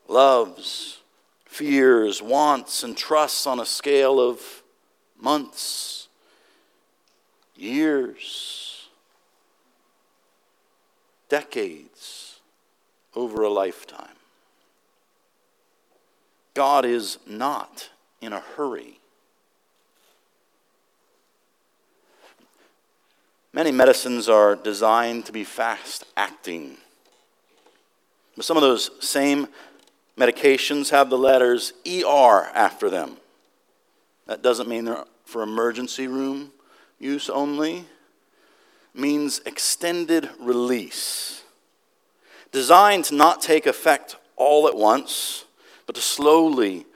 loves, 0.09 0.99
fears, 1.45 2.21
wants, 2.21 2.83
and 2.83 2.97
trusts 2.97 3.47
on 3.47 3.61
a 3.61 3.67
scale 3.67 4.21
of 4.21 4.63
months, 5.19 6.06
years, 7.57 8.89
decades, 11.29 12.41
over 13.15 13.43
a 13.43 13.49
lifetime. 13.49 14.09
God 16.55 16.85
is 16.85 17.19
not 17.27 17.91
in 18.21 18.33
a 18.33 18.41
hurry. 18.41 18.99
Many 23.53 23.73
medicines 23.73 24.29
are 24.29 24.55
designed 24.55 25.25
to 25.27 25.33
be 25.33 25.45
fast 25.45 26.05
acting. 26.17 26.77
But 28.37 28.45
some 28.45 28.59
of 28.59 28.63
those 28.63 28.91
same 29.01 29.49
medications 30.19 30.91
have 30.91 31.09
the 31.09 31.19
letters 31.19 31.73
ER 31.87 32.51
after 32.55 32.91
them. 32.91 33.17
That 34.27 34.43
doesn't 34.43 34.69
mean 34.69 34.85
they're 34.85 35.05
for 35.25 35.43
emergency 35.43 36.07
room 36.07 36.53
use 36.99 37.29
only. 37.29 37.87
Means 38.95 39.41
extended 39.45 40.31
release. 40.41 41.43
Designed 42.53 43.05
to 43.07 43.15
not 43.15 43.43
take 43.43 43.67
effect 43.67 44.17
all 44.37 44.67
at 44.67 44.77
once, 44.77 45.45
but 45.85 45.95
to 45.95 46.01
slowly 46.01 46.87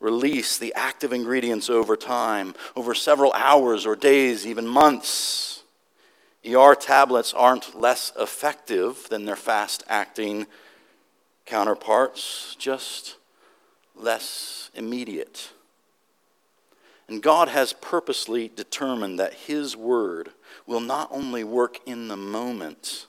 release 0.00 0.58
the 0.58 0.72
active 0.74 1.12
ingredients 1.12 1.68
over 1.68 1.96
time, 1.96 2.54
over 2.76 2.94
several 2.94 3.32
hours 3.32 3.84
or 3.86 3.96
days, 3.96 4.46
even 4.46 4.66
months. 4.66 5.64
ER 6.46 6.74
tablets 6.74 7.34
aren't 7.34 7.78
less 7.78 8.12
effective 8.18 9.08
than 9.10 9.24
their 9.24 9.36
fast 9.36 9.82
acting 9.88 10.46
counterparts, 11.46 12.54
just 12.58 13.16
less 13.96 14.70
immediate. 14.74 15.50
And 17.08 17.22
God 17.22 17.48
has 17.48 17.72
purposely 17.72 18.48
determined 18.48 19.18
that 19.18 19.32
His 19.32 19.76
word 19.76 20.30
will 20.66 20.80
not 20.80 21.08
only 21.10 21.42
work 21.42 21.78
in 21.86 22.08
the 22.08 22.16
moment, 22.16 23.06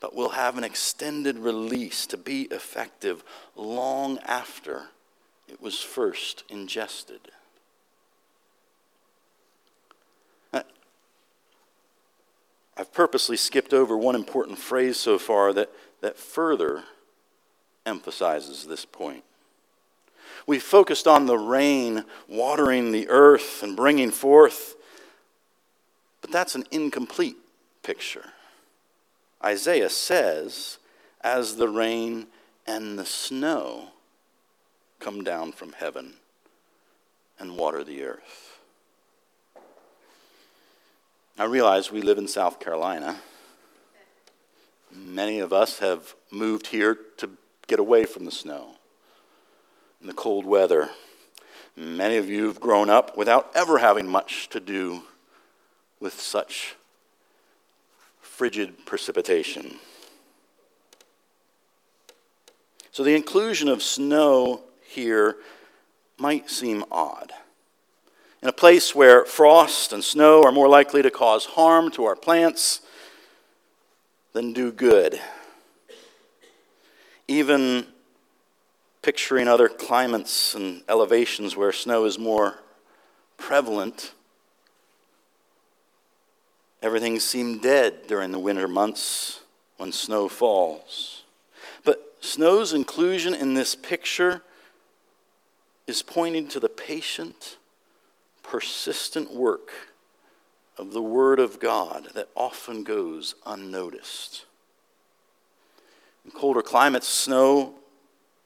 but 0.00 0.16
will 0.16 0.30
have 0.30 0.56
an 0.56 0.64
extended 0.64 1.38
release 1.38 2.06
to 2.06 2.16
be 2.16 2.42
effective 2.44 3.22
long 3.54 4.18
after 4.24 4.88
it 5.46 5.60
was 5.60 5.80
first 5.80 6.44
ingested. 6.48 7.20
Uh, 10.52 10.62
I've 12.76 12.92
purposely 12.92 13.36
skipped 13.36 13.74
over 13.74 13.96
one 13.96 14.14
important 14.14 14.58
phrase 14.58 14.96
so 14.96 15.18
far 15.18 15.52
that, 15.52 15.70
that 16.00 16.16
further 16.16 16.84
emphasizes 17.84 18.66
this 18.66 18.86
point. 18.86 19.24
We 20.46 20.58
focused 20.58 21.06
on 21.06 21.26
the 21.26 21.38
rain 21.38 22.04
watering 22.28 22.92
the 22.92 23.08
earth 23.08 23.62
and 23.62 23.76
bringing 23.76 24.10
forth, 24.10 24.74
but 26.20 26.32
that's 26.32 26.54
an 26.54 26.64
incomplete 26.70 27.36
picture. 27.82 28.26
Isaiah 29.44 29.90
says, 29.90 30.78
as 31.20 31.56
the 31.56 31.68
rain 31.68 32.26
and 32.66 32.98
the 32.98 33.06
snow 33.06 33.88
come 34.98 35.24
down 35.24 35.52
from 35.52 35.72
heaven 35.72 36.14
and 37.38 37.56
water 37.56 37.82
the 37.82 38.04
earth. 38.04 38.58
I 41.38 41.44
realize 41.44 41.90
we 41.90 42.02
live 42.02 42.18
in 42.18 42.28
South 42.28 42.60
Carolina. 42.60 43.16
Many 44.94 45.40
of 45.40 45.52
us 45.52 45.78
have 45.78 46.14
moved 46.30 46.68
here 46.68 46.96
to 47.16 47.30
get 47.66 47.80
away 47.80 48.04
from 48.04 48.24
the 48.24 48.30
snow 48.30 48.76
and 50.02 50.10
the 50.10 50.14
cold 50.14 50.44
weather. 50.44 50.90
Many 51.76 52.16
of 52.16 52.28
you 52.28 52.48
have 52.48 52.60
grown 52.60 52.90
up 52.90 53.16
without 53.16 53.50
ever 53.54 53.78
having 53.78 54.08
much 54.08 54.48
to 54.50 54.60
do 54.60 55.04
with 56.00 56.20
such 56.20 56.74
frigid 58.20 58.84
precipitation. 58.84 59.76
So 62.90 63.04
the 63.04 63.14
inclusion 63.14 63.68
of 63.68 63.82
snow 63.82 64.62
here 64.82 65.36
might 66.18 66.50
seem 66.50 66.84
odd. 66.90 67.32
In 68.42 68.48
a 68.48 68.52
place 68.52 68.92
where 68.92 69.24
frost 69.24 69.92
and 69.92 70.02
snow 70.02 70.42
are 70.42 70.50
more 70.50 70.68
likely 70.68 71.00
to 71.00 71.10
cause 71.10 71.44
harm 71.44 71.92
to 71.92 72.04
our 72.04 72.16
plants 72.16 72.80
than 74.32 74.52
do 74.52 74.72
good. 74.72 75.20
Even 77.28 77.86
picturing 79.02 79.48
other 79.48 79.68
climates 79.68 80.54
and 80.54 80.82
elevations 80.88 81.56
where 81.56 81.72
snow 81.72 82.04
is 82.04 82.18
more 82.18 82.60
prevalent 83.36 84.12
Everything 86.82 87.20
seemed 87.20 87.62
dead 87.62 88.08
during 88.08 88.32
the 88.32 88.40
winter 88.40 88.66
months 88.66 89.40
when 89.76 89.92
snow 89.92 90.28
falls. 90.28 91.22
But 91.84 92.16
snow's 92.20 92.72
inclusion 92.72 93.34
in 93.34 93.54
this 93.54 93.76
picture 93.76 94.42
is 95.86 96.02
pointing 96.02 96.48
to 96.48 96.60
the 96.60 96.68
patient, 96.68 97.58
persistent 98.42 99.32
work 99.32 99.70
of 100.76 100.92
the 100.92 101.02
Word 101.02 101.38
of 101.38 101.60
God 101.60 102.08
that 102.14 102.28
often 102.34 102.82
goes 102.82 103.36
unnoticed. 103.46 104.44
In 106.24 106.32
colder 106.32 106.62
climates, 106.62 107.08
snow 107.08 107.74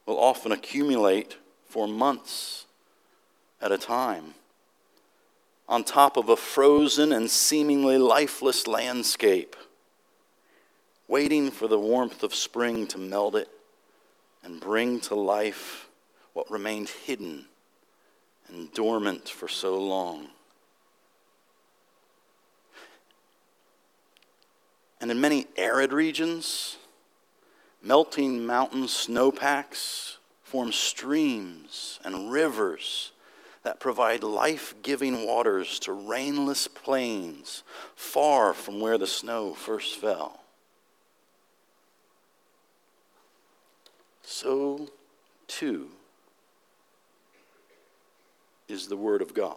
will 0.07 0.19
often 0.19 0.51
accumulate 0.51 1.37
for 1.67 1.87
months 1.87 2.65
at 3.61 3.71
a 3.71 3.77
time 3.77 4.33
on 5.69 5.83
top 5.83 6.15
of 6.15 6.29
a 6.29 6.37
frozen 6.37 7.11
and 7.11 7.29
seemingly 7.29 7.97
lifeless 7.97 8.65
landscape, 8.67 9.55
waiting 11.09 11.51
for 11.51 11.67
the 11.67 11.77
warmth 11.77 12.23
of 12.23 12.33
spring 12.33 12.87
to 12.87 12.97
melt 12.97 13.35
it 13.35 13.49
and 14.43 14.61
bring 14.61 14.99
to 15.01 15.13
life 15.13 15.89
what 16.31 16.49
remained 16.49 16.87
hidden 16.87 17.45
and 18.47 18.73
dormant 18.73 19.27
for 19.27 19.49
so 19.49 19.77
long. 19.77 20.27
And 25.01 25.11
in 25.11 25.19
many 25.19 25.47
arid 25.57 25.91
regions, 25.91 26.77
melting 27.87 28.45
mountain 28.45 28.85
snowpacks 28.85 30.17
form 30.43 30.73
streams 30.73 31.99
and 32.03 32.29
rivers 32.31 33.13
that 33.63 33.79
provide 33.79 34.23
life 34.23 34.75
giving 34.81 35.25
waters 35.25 35.79
to 35.79 35.93
rainless 35.93 36.67
plains 36.67 37.63
far 37.95 38.53
from 38.53 38.81
where 38.81 38.97
the 38.97 39.07
snow 39.07 39.53
first 39.53 39.95
fell. 39.95 40.41
So, 44.21 44.89
too, 45.47 45.87
is 48.67 48.87
the 48.87 48.97
Word 48.97 49.21
of 49.21 49.33
God. 49.33 49.55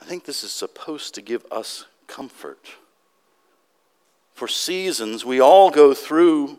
I 0.00 0.04
think 0.04 0.26
this 0.26 0.44
is 0.44 0.52
supposed 0.52 1.14
to 1.14 1.22
give 1.22 1.46
us 1.50 1.86
comfort. 2.06 2.68
For 4.34 4.48
seasons, 4.48 5.24
we 5.24 5.40
all 5.40 5.70
go 5.70 5.94
through 5.94 6.58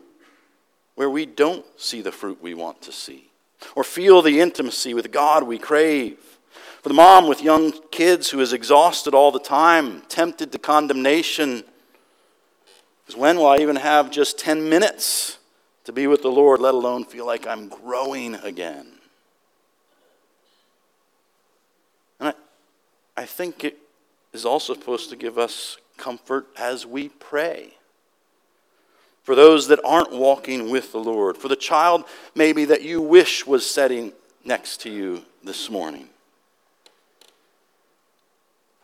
where 0.94 1.10
we 1.10 1.26
don't 1.26 1.64
see 1.78 2.00
the 2.00 2.10
fruit 2.10 2.42
we 2.42 2.54
want 2.54 2.82
to 2.82 2.92
see 2.92 3.30
or 3.74 3.84
feel 3.84 4.22
the 4.22 4.40
intimacy 4.40 4.94
with 4.94 5.12
God 5.12 5.42
we 5.42 5.58
crave. 5.58 6.18
For 6.82 6.88
the 6.88 6.94
mom 6.94 7.28
with 7.28 7.42
young 7.42 7.72
kids 7.90 8.30
who 8.30 8.40
is 8.40 8.52
exhausted 8.52 9.14
all 9.14 9.30
the 9.30 9.38
time, 9.38 10.02
tempted 10.08 10.52
to 10.52 10.58
condemnation, 10.58 11.64
is 13.08 13.16
when 13.16 13.36
will 13.36 13.46
I 13.46 13.58
even 13.58 13.76
have 13.76 14.10
just 14.10 14.38
10 14.38 14.68
minutes 14.68 15.38
to 15.84 15.92
be 15.92 16.06
with 16.06 16.22
the 16.22 16.30
Lord, 16.30 16.60
let 16.60 16.74
alone 16.74 17.04
feel 17.04 17.26
like 17.26 17.46
I'm 17.46 17.68
growing 17.68 18.36
again? 18.36 18.86
And 22.20 22.28
I, 22.30 23.22
I 23.22 23.26
think 23.26 23.64
it 23.64 23.78
is 24.32 24.44
also 24.44 24.74
supposed 24.74 25.10
to 25.10 25.16
give 25.16 25.38
us 25.38 25.78
comfort 25.96 26.46
as 26.56 26.86
we 26.86 27.08
pray 27.08 27.74
for 29.22 29.34
those 29.34 29.66
that 29.68 29.80
aren't 29.84 30.12
walking 30.12 30.70
with 30.70 30.92
the 30.92 31.00
Lord, 31.00 31.36
for 31.36 31.48
the 31.48 31.56
child 31.56 32.04
maybe 32.34 32.64
that 32.66 32.82
you 32.82 33.00
wish 33.02 33.44
was 33.44 33.68
sitting 33.68 34.12
next 34.44 34.80
to 34.82 34.90
you 34.90 35.22
this 35.42 35.68
morning. 35.68 36.08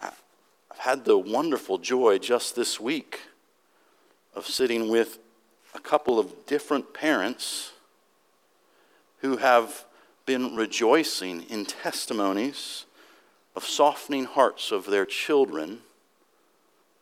I've 0.03 0.79
had 0.79 1.05
the 1.05 1.17
wonderful 1.17 1.79
joy 1.79 2.19
just 2.19 2.57
this 2.57 2.81
week 2.81 3.21
of 4.35 4.47
sitting 4.47 4.91
with 4.91 5.19
a 5.75 5.79
couple 5.79 6.19
of 6.19 6.47
different 6.47 6.93
parents 6.93 7.73
who 9.21 9.37
have 9.37 9.85
been 10.27 10.57
rejoicing 10.57 11.43
in 11.43 11.65
testimonies 11.65 12.85
of 13.55 13.65
softening 13.65 14.25
hearts 14.25 14.73
of 14.73 14.87
their 14.87 15.07
children 15.07 15.83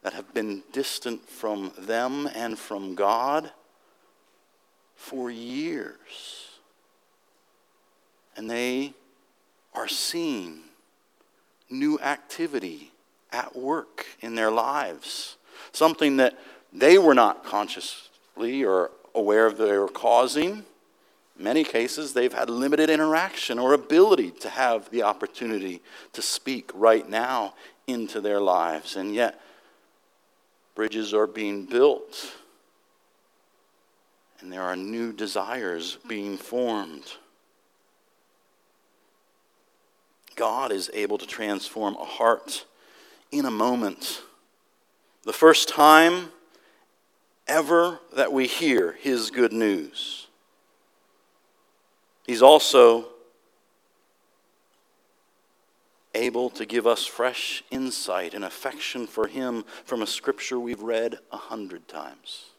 that 0.02 0.14
have 0.14 0.32
been 0.32 0.62
distant 0.72 1.28
from 1.28 1.72
them 1.78 2.28
and 2.34 2.58
from 2.58 2.94
God 2.94 3.50
for 4.96 5.30
years. 5.30 6.48
And 8.36 8.50
they 8.50 8.94
are 9.74 9.88
seeing 9.88 10.60
new 11.68 11.98
activity 12.00 12.92
at 13.32 13.54
work 13.54 14.06
in 14.20 14.34
their 14.34 14.50
lives, 14.50 15.36
something 15.72 16.16
that 16.16 16.38
they 16.72 16.98
were 16.98 17.14
not 17.14 17.44
consciously 17.44 18.64
or 18.64 18.90
aware 19.14 19.46
of 19.46 19.58
they 19.58 19.76
were 19.76 19.88
causing. 19.88 20.64
In 21.38 21.44
many 21.44 21.64
cases, 21.64 22.12
they've 22.12 22.32
had 22.32 22.50
limited 22.50 22.90
interaction 22.90 23.58
or 23.58 23.72
ability 23.72 24.30
to 24.40 24.48
have 24.48 24.90
the 24.90 25.02
opportunity 25.02 25.80
to 26.12 26.22
speak 26.22 26.70
right 26.74 27.08
now 27.08 27.54
into 27.86 28.20
their 28.20 28.40
lives. 28.40 28.96
And 28.96 29.14
yet, 29.14 29.40
Bridges 30.80 31.12
are 31.12 31.26
being 31.26 31.66
built, 31.66 32.36
and 34.40 34.50
there 34.50 34.62
are 34.62 34.76
new 34.76 35.12
desires 35.12 35.98
being 36.08 36.38
formed. 36.38 37.04
God 40.36 40.72
is 40.72 40.90
able 40.94 41.18
to 41.18 41.26
transform 41.26 41.96
a 41.96 42.04
heart 42.06 42.64
in 43.30 43.44
a 43.44 43.50
moment. 43.50 44.22
The 45.24 45.34
first 45.34 45.68
time 45.68 46.30
ever 47.46 48.00
that 48.16 48.32
we 48.32 48.46
hear 48.46 48.92
His 48.92 49.30
good 49.30 49.52
news. 49.52 50.28
He's 52.26 52.40
also 52.40 53.04
able 56.14 56.50
to 56.50 56.66
give 56.66 56.86
us 56.86 57.06
fresh 57.06 57.62
insight 57.70 58.34
and 58.34 58.44
affection 58.44 59.06
for 59.06 59.26
Him 59.26 59.64
from 59.84 60.02
a 60.02 60.06
scripture 60.06 60.58
we've 60.58 60.82
read 60.82 61.18
a 61.30 61.36
hundred 61.36 61.86
times. 61.88 62.50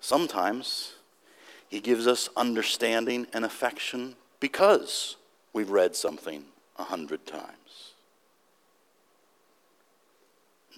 Sometimes 0.00 0.94
He 1.68 1.80
gives 1.80 2.06
us 2.06 2.28
understanding 2.36 3.26
and 3.32 3.44
affection 3.44 4.16
because 4.40 5.16
we've 5.52 5.70
read 5.70 5.94
something 5.94 6.44
a 6.78 6.84
hundred 6.84 7.26
times. 7.26 7.92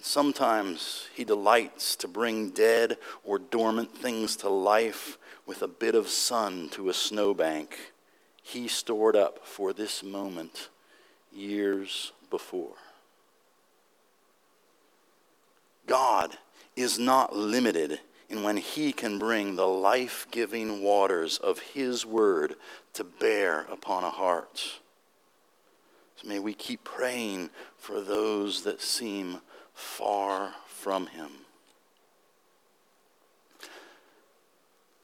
Sometimes 0.01 1.07
he 1.13 1.23
delights 1.23 1.95
to 1.95 2.09
bring 2.09 2.49
dead 2.49 2.97
or 3.23 3.39
dormant 3.39 3.97
things 3.97 4.35
to 4.35 4.49
life 4.49 5.17
with 5.45 5.61
a 5.61 5.67
bit 5.67 5.95
of 5.95 6.09
sun 6.09 6.67
to 6.71 6.89
a 6.89 6.93
snowbank 6.93 7.92
he 8.43 8.67
stored 8.67 9.15
up 9.15 9.45
for 9.47 9.73
this 9.73 10.03
moment 10.03 10.69
years 11.31 12.11
before. 12.29 12.75
God 15.87 16.37
is 16.75 16.99
not 16.99 17.35
limited 17.35 17.99
in 18.29 18.43
when 18.43 18.57
he 18.57 18.91
can 18.91 19.17
bring 19.17 19.55
the 19.55 19.67
life 19.67 20.27
giving 20.29 20.81
waters 20.81 21.37
of 21.37 21.59
his 21.59 22.05
word 22.05 22.55
to 22.93 23.03
bear 23.03 23.61
upon 23.71 24.03
a 24.03 24.09
heart. 24.09 24.79
So 26.17 26.27
may 26.27 26.39
we 26.39 26.53
keep 26.53 26.83
praying 26.83 27.49
for 27.77 28.01
those 28.01 28.63
that 28.63 28.81
seem 28.81 29.39
far 29.73 30.53
from 30.67 31.07
him. 31.07 31.31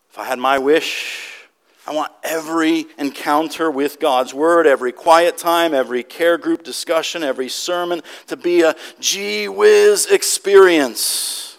If 0.09 0.17
I 0.17 0.25
had 0.25 0.39
my 0.39 0.57
wish, 0.57 1.28
I 1.87 1.93
want 1.93 2.11
every 2.23 2.85
encounter 2.97 3.71
with 3.71 3.99
God's 3.99 4.33
Word, 4.33 4.67
every 4.67 4.91
quiet 4.91 5.37
time, 5.37 5.73
every 5.73 6.03
care 6.03 6.37
group 6.37 6.63
discussion, 6.63 7.23
every 7.23 7.49
sermon 7.49 8.01
to 8.27 8.37
be 8.37 8.61
a 8.61 8.75
gee 8.99 9.47
whiz 9.47 10.05
experience 10.05 11.57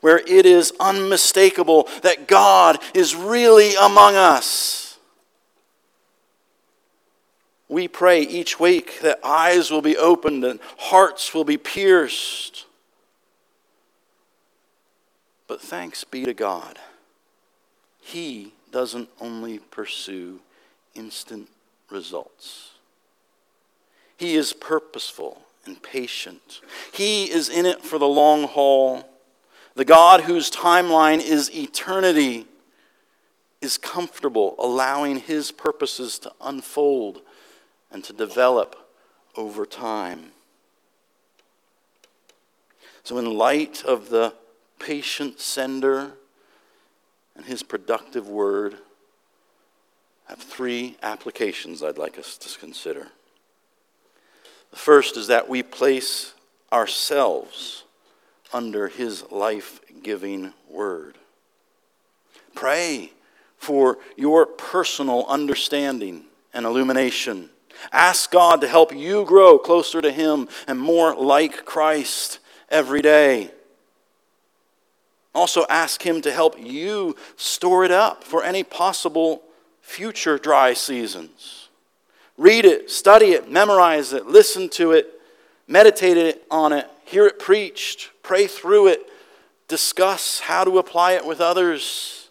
where 0.00 0.18
it 0.18 0.46
is 0.46 0.72
unmistakable 0.80 1.88
that 2.02 2.26
God 2.26 2.78
is 2.94 3.14
really 3.14 3.74
among 3.74 4.16
us. 4.16 4.98
We 7.68 7.86
pray 7.86 8.22
each 8.22 8.58
week 8.58 8.98
that 9.00 9.20
eyes 9.22 9.70
will 9.70 9.82
be 9.82 9.96
opened 9.96 10.44
and 10.44 10.58
hearts 10.76 11.32
will 11.32 11.44
be 11.44 11.56
pierced. 11.56 12.66
But 15.46 15.60
thanks 15.60 16.02
be 16.02 16.24
to 16.24 16.34
God. 16.34 16.78
He 18.00 18.54
doesn't 18.72 19.08
only 19.20 19.58
pursue 19.58 20.40
instant 20.94 21.48
results, 21.90 22.72
He 24.16 24.34
is 24.36 24.52
purposeful 24.52 25.42
and 25.66 25.82
patient. 25.82 26.60
He 26.92 27.30
is 27.30 27.48
in 27.48 27.66
it 27.66 27.82
for 27.82 27.98
the 27.98 28.08
long 28.08 28.44
haul. 28.44 29.08
The 29.74 29.84
God 29.84 30.22
whose 30.22 30.50
timeline 30.50 31.22
is 31.22 31.54
eternity 31.54 32.46
is 33.60 33.76
comfortable 33.76 34.54
allowing 34.58 35.20
His 35.20 35.52
purposes 35.52 36.18
to 36.20 36.32
unfold 36.40 37.22
and 37.90 38.02
to 38.04 38.12
develop 38.12 38.88
over 39.36 39.66
time. 39.66 40.32
So, 43.02 43.18
in 43.18 43.36
light 43.36 43.84
of 43.84 44.10
the 44.10 44.34
patient 44.78 45.40
sender 45.40 46.12
and 47.40 47.48
his 47.48 47.62
productive 47.62 48.28
word, 48.28 48.76
have 50.28 50.38
three 50.38 50.96
applications 51.02 51.82
I'd 51.82 51.98
like 51.98 52.18
us 52.18 52.36
to 52.38 52.58
consider. 52.58 53.08
The 54.70 54.76
first 54.76 55.16
is 55.16 55.26
that 55.26 55.48
we 55.48 55.62
place 55.62 56.34
ourselves 56.72 57.84
under 58.52 58.88
his 58.88 59.28
life 59.30 59.80
giving 60.02 60.52
word. 60.68 61.16
Pray 62.54 63.12
for 63.56 63.98
your 64.16 64.46
personal 64.46 65.26
understanding 65.26 66.24
and 66.54 66.64
illumination 66.66 67.50
Ask 67.92 68.30
God 68.30 68.60
to 68.60 68.68
help 68.68 68.94
you 68.94 69.24
grow 69.24 69.58
closer 69.58 70.00
to 70.00 70.10
Him 70.10 70.48
and 70.66 70.78
more 70.78 71.14
like 71.14 71.64
Christ 71.64 72.38
every 72.68 73.02
day. 73.02 73.50
Also, 75.34 75.64
ask 75.68 76.02
Him 76.02 76.20
to 76.22 76.32
help 76.32 76.58
you 76.58 77.14
store 77.36 77.84
it 77.84 77.90
up 77.90 78.24
for 78.24 78.42
any 78.42 78.64
possible 78.64 79.42
future 79.80 80.38
dry 80.38 80.74
seasons. 80.74 81.68
Read 82.36 82.64
it, 82.64 82.90
study 82.90 83.32
it, 83.32 83.50
memorize 83.50 84.12
it, 84.12 84.26
listen 84.26 84.68
to 84.70 84.92
it, 84.92 85.20
meditate 85.68 86.42
on 86.50 86.72
it, 86.72 86.88
hear 87.04 87.26
it 87.26 87.38
preached, 87.38 88.10
pray 88.22 88.46
through 88.46 88.88
it, 88.88 89.02
discuss 89.68 90.40
how 90.40 90.64
to 90.64 90.78
apply 90.78 91.12
it 91.12 91.26
with 91.26 91.40
others. 91.40 92.28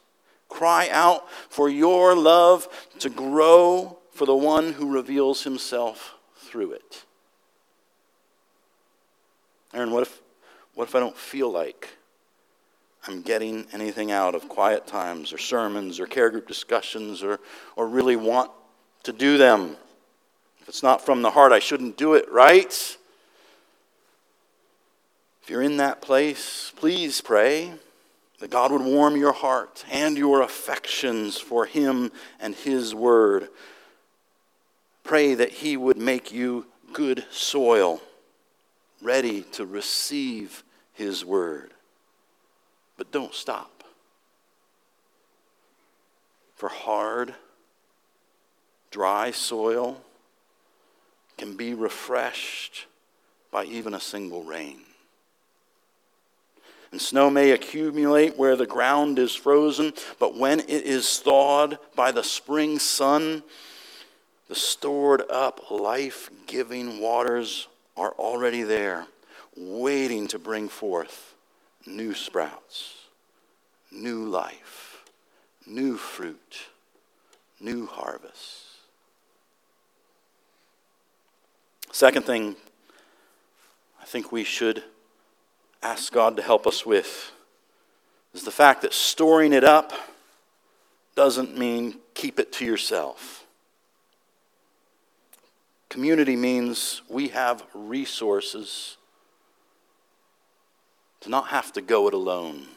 Cry 0.49 0.89
out 0.89 1.29
for 1.49 1.69
your 1.69 2.15
love 2.15 2.67
to 2.99 3.09
grow 3.09 3.99
for 4.11 4.25
the 4.25 4.35
one 4.35 4.73
who 4.73 4.91
reveals 4.91 5.43
himself 5.43 6.15
through 6.35 6.73
it. 6.73 7.05
Aaron, 9.73 9.91
what 9.91 10.01
if, 10.01 10.21
what 10.73 10.87
if 10.87 10.95
I 10.95 10.99
don't 10.99 11.15
feel 11.15 11.51
like 11.51 11.89
I'm 13.07 13.21
getting 13.21 13.65
anything 13.71 14.11
out 14.11 14.35
of 14.35 14.49
quiet 14.49 14.85
times 14.85 15.31
or 15.31 15.37
sermons 15.37 15.99
or 15.99 16.05
care 16.05 16.29
group 16.29 16.47
discussions 16.47 17.23
or, 17.23 17.39
or 17.75 17.87
really 17.87 18.15
want 18.15 18.51
to 19.03 19.13
do 19.13 19.37
them? 19.37 19.77
If 20.61 20.69
it's 20.69 20.83
not 20.83 21.05
from 21.05 21.21
the 21.21 21.31
heart, 21.31 21.51
I 21.51 21.59
shouldn't 21.59 21.97
do 21.97 22.13
it, 22.13 22.29
right? 22.31 22.97
If 25.41 25.49
you're 25.49 25.61
in 25.61 25.77
that 25.77 26.01
place, 26.01 26.71
please 26.75 27.21
pray 27.21 27.73
that 28.39 28.49
God 28.51 28.71
would 28.71 28.81
warm 28.81 29.17
your 29.17 29.33
heart 29.33 29.83
and 29.91 30.17
your 30.17 30.41
affections 30.41 31.37
for 31.37 31.65
Him 31.65 32.11
and 32.39 32.55
His 32.55 32.93
Word. 32.93 33.49
Pray 35.03 35.33
that 35.35 35.49
He 35.49 35.75
would 35.75 35.97
make 35.97 36.31
you 36.31 36.67
good 36.93 37.25
soil, 37.31 38.01
ready 39.01 39.41
to 39.53 39.65
receive 39.65 40.63
His 40.93 41.25
word. 41.25 41.71
But 42.99 43.13
don't 43.13 43.33
stop. 43.33 43.85
For 46.55 46.67
hard, 46.67 47.33
dry 48.91 49.31
soil 49.31 50.01
can 51.37 51.55
be 51.55 51.73
refreshed 51.73 52.87
by 53.51 53.63
even 53.63 53.93
a 53.93 54.01
single 54.01 54.43
rain. 54.43 54.81
And 56.91 57.01
snow 57.01 57.29
may 57.29 57.51
accumulate 57.51 58.37
where 58.37 58.57
the 58.57 58.67
ground 58.67 59.17
is 59.17 59.33
frozen, 59.33 59.93
but 60.19 60.35
when 60.37 60.59
it 60.59 60.69
is 60.69 61.19
thawed 61.19 61.79
by 61.95 62.11
the 62.11 62.23
spring 62.23 62.79
sun, 62.79 63.43
the 64.49 64.55
stored 64.55 65.23
up, 65.31 65.71
life 65.71 66.29
giving 66.47 66.99
waters 66.99 67.69
are 67.95 68.11
already 68.19 68.63
there, 68.63 69.07
waiting 69.55 70.27
to 70.27 70.37
bring 70.37 70.67
forth 70.67 71.29
new 71.89 72.13
sprouts, 72.13 72.93
new 73.91 74.25
life, 74.25 75.03
new 75.65 75.97
fruit, 75.97 76.59
new 77.59 77.85
harvest. 77.85 78.65
Second 81.91 82.23
thing 82.23 82.55
I 84.01 84.05
think 84.05 84.31
we 84.31 84.43
should 84.43 84.83
ask 85.81 86.13
God 86.13 86.37
to 86.37 86.43
help 86.43 86.67
us 86.67 86.85
with 86.85 87.31
is 88.33 88.43
the 88.43 88.51
fact 88.51 88.83
that 88.83 88.93
storing 88.93 89.53
it 89.53 89.63
up 89.63 89.91
doesn't 91.15 91.57
mean 91.57 91.95
keep 92.13 92.39
it 92.39 92.51
to 92.53 92.65
yourself. 92.65 93.45
Community 95.89 96.35
means 96.35 97.01
we 97.09 97.29
have 97.29 97.65
resources 97.73 98.97
to 101.21 101.29
not 101.29 101.47
have 101.47 101.73
to 101.73 101.81
go 101.81 102.07
it 102.07 102.13
alone. 102.13 102.67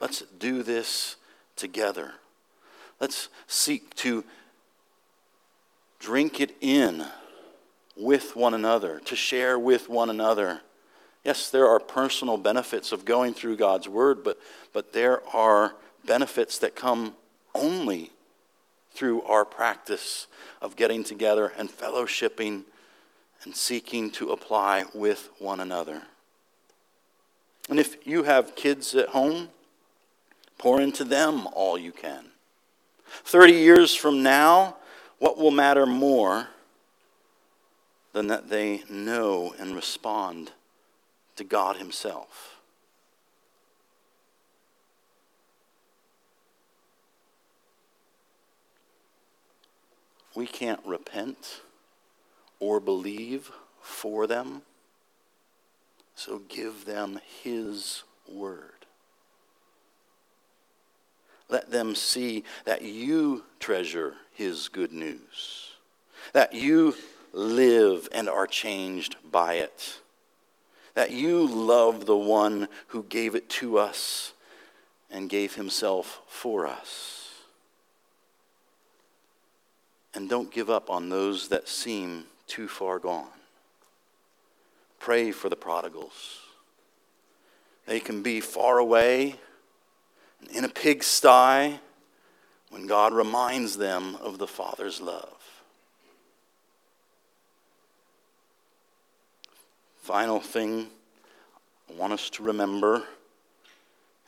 Let's 0.00 0.22
do 0.38 0.62
this 0.62 1.16
together. 1.56 2.12
Let's 3.00 3.28
seek 3.46 3.94
to 3.96 4.24
drink 5.98 6.40
it 6.40 6.56
in 6.60 7.04
with 7.96 8.36
one 8.36 8.54
another, 8.54 9.00
to 9.06 9.16
share 9.16 9.58
with 9.58 9.88
one 9.88 10.10
another. 10.10 10.60
Yes, 11.24 11.50
there 11.50 11.68
are 11.68 11.80
personal 11.80 12.36
benefits 12.36 12.92
of 12.92 13.04
going 13.04 13.34
through 13.34 13.56
God's 13.56 13.88
Word, 13.88 14.22
but, 14.22 14.38
but 14.72 14.92
there 14.92 15.26
are 15.34 15.74
benefits 16.04 16.58
that 16.58 16.76
come 16.76 17.14
only 17.54 18.12
through 18.92 19.22
our 19.22 19.44
practice 19.44 20.26
of 20.62 20.76
getting 20.76 21.04
together 21.04 21.52
and 21.58 21.68
fellowshipping 21.68 22.62
and 23.44 23.54
seeking 23.54 24.10
to 24.10 24.30
apply 24.30 24.84
with 24.94 25.30
one 25.38 25.60
another. 25.60 26.02
And 27.68 27.78
if 27.78 28.06
you 28.06 28.22
have 28.22 28.56
kids 28.56 28.94
at 28.94 29.10
home, 29.10 29.48
pour 30.56 30.80
into 30.80 31.04
them 31.04 31.46
all 31.52 31.78
you 31.78 31.92
can. 31.92 32.26
30 33.24 33.52
years 33.52 33.94
from 33.94 34.22
now, 34.22 34.76
what 35.18 35.38
will 35.38 35.50
matter 35.50 35.86
more 35.86 36.48
than 38.12 38.26
that 38.28 38.48
they 38.48 38.82
know 38.88 39.54
and 39.58 39.74
respond 39.74 40.52
to 41.36 41.44
God 41.44 41.76
Himself? 41.76 42.56
We 50.34 50.46
can't 50.46 50.80
repent 50.86 51.62
or 52.60 52.78
believe 52.78 53.50
for 53.80 54.26
them 54.26 54.62
so 56.18 56.40
give 56.48 56.84
them 56.84 57.20
His 57.44 58.02
word. 58.28 58.86
Let 61.48 61.70
them 61.70 61.94
see 61.94 62.42
that 62.64 62.82
you 62.82 63.44
treasure 63.60 64.14
His 64.32 64.66
good 64.66 64.90
news, 64.90 65.74
that 66.32 66.52
you 66.54 66.96
live 67.32 68.08
and 68.10 68.28
are 68.28 68.48
changed 68.48 69.14
by 69.30 69.54
it, 69.54 70.00
that 70.94 71.12
you 71.12 71.46
love 71.46 72.06
the 72.06 72.16
one 72.16 72.66
who 72.88 73.04
gave 73.04 73.36
it 73.36 73.48
to 73.50 73.78
us 73.78 74.32
and 75.12 75.30
gave 75.30 75.54
Himself 75.54 76.22
for 76.26 76.66
us. 76.66 77.30
And 80.14 80.28
don't 80.28 80.50
give 80.50 80.68
up 80.68 80.90
on 80.90 81.10
those 81.10 81.46
that 81.50 81.68
seem 81.68 82.24
too 82.48 82.66
far 82.66 82.98
gone. 82.98 83.37
Pray 85.08 85.32
for 85.32 85.48
the 85.48 85.56
prodigals. 85.56 86.40
They 87.86 87.98
can 87.98 88.22
be 88.22 88.42
far 88.42 88.76
away 88.76 89.36
in 90.50 90.66
a 90.66 90.68
pigsty 90.68 91.80
when 92.68 92.86
God 92.86 93.14
reminds 93.14 93.78
them 93.78 94.16
of 94.16 94.36
the 94.36 94.46
Father's 94.46 95.00
love. 95.00 95.62
Final 99.96 100.40
thing 100.40 100.88
I 101.88 101.94
want 101.94 102.12
us 102.12 102.28
to 102.28 102.42
remember 102.42 103.02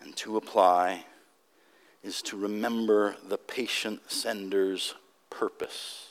and 0.00 0.16
to 0.16 0.38
apply 0.38 1.04
is 2.02 2.22
to 2.22 2.38
remember 2.38 3.16
the 3.28 3.36
patient 3.36 4.10
sender's 4.10 4.94
purpose. 5.28 6.09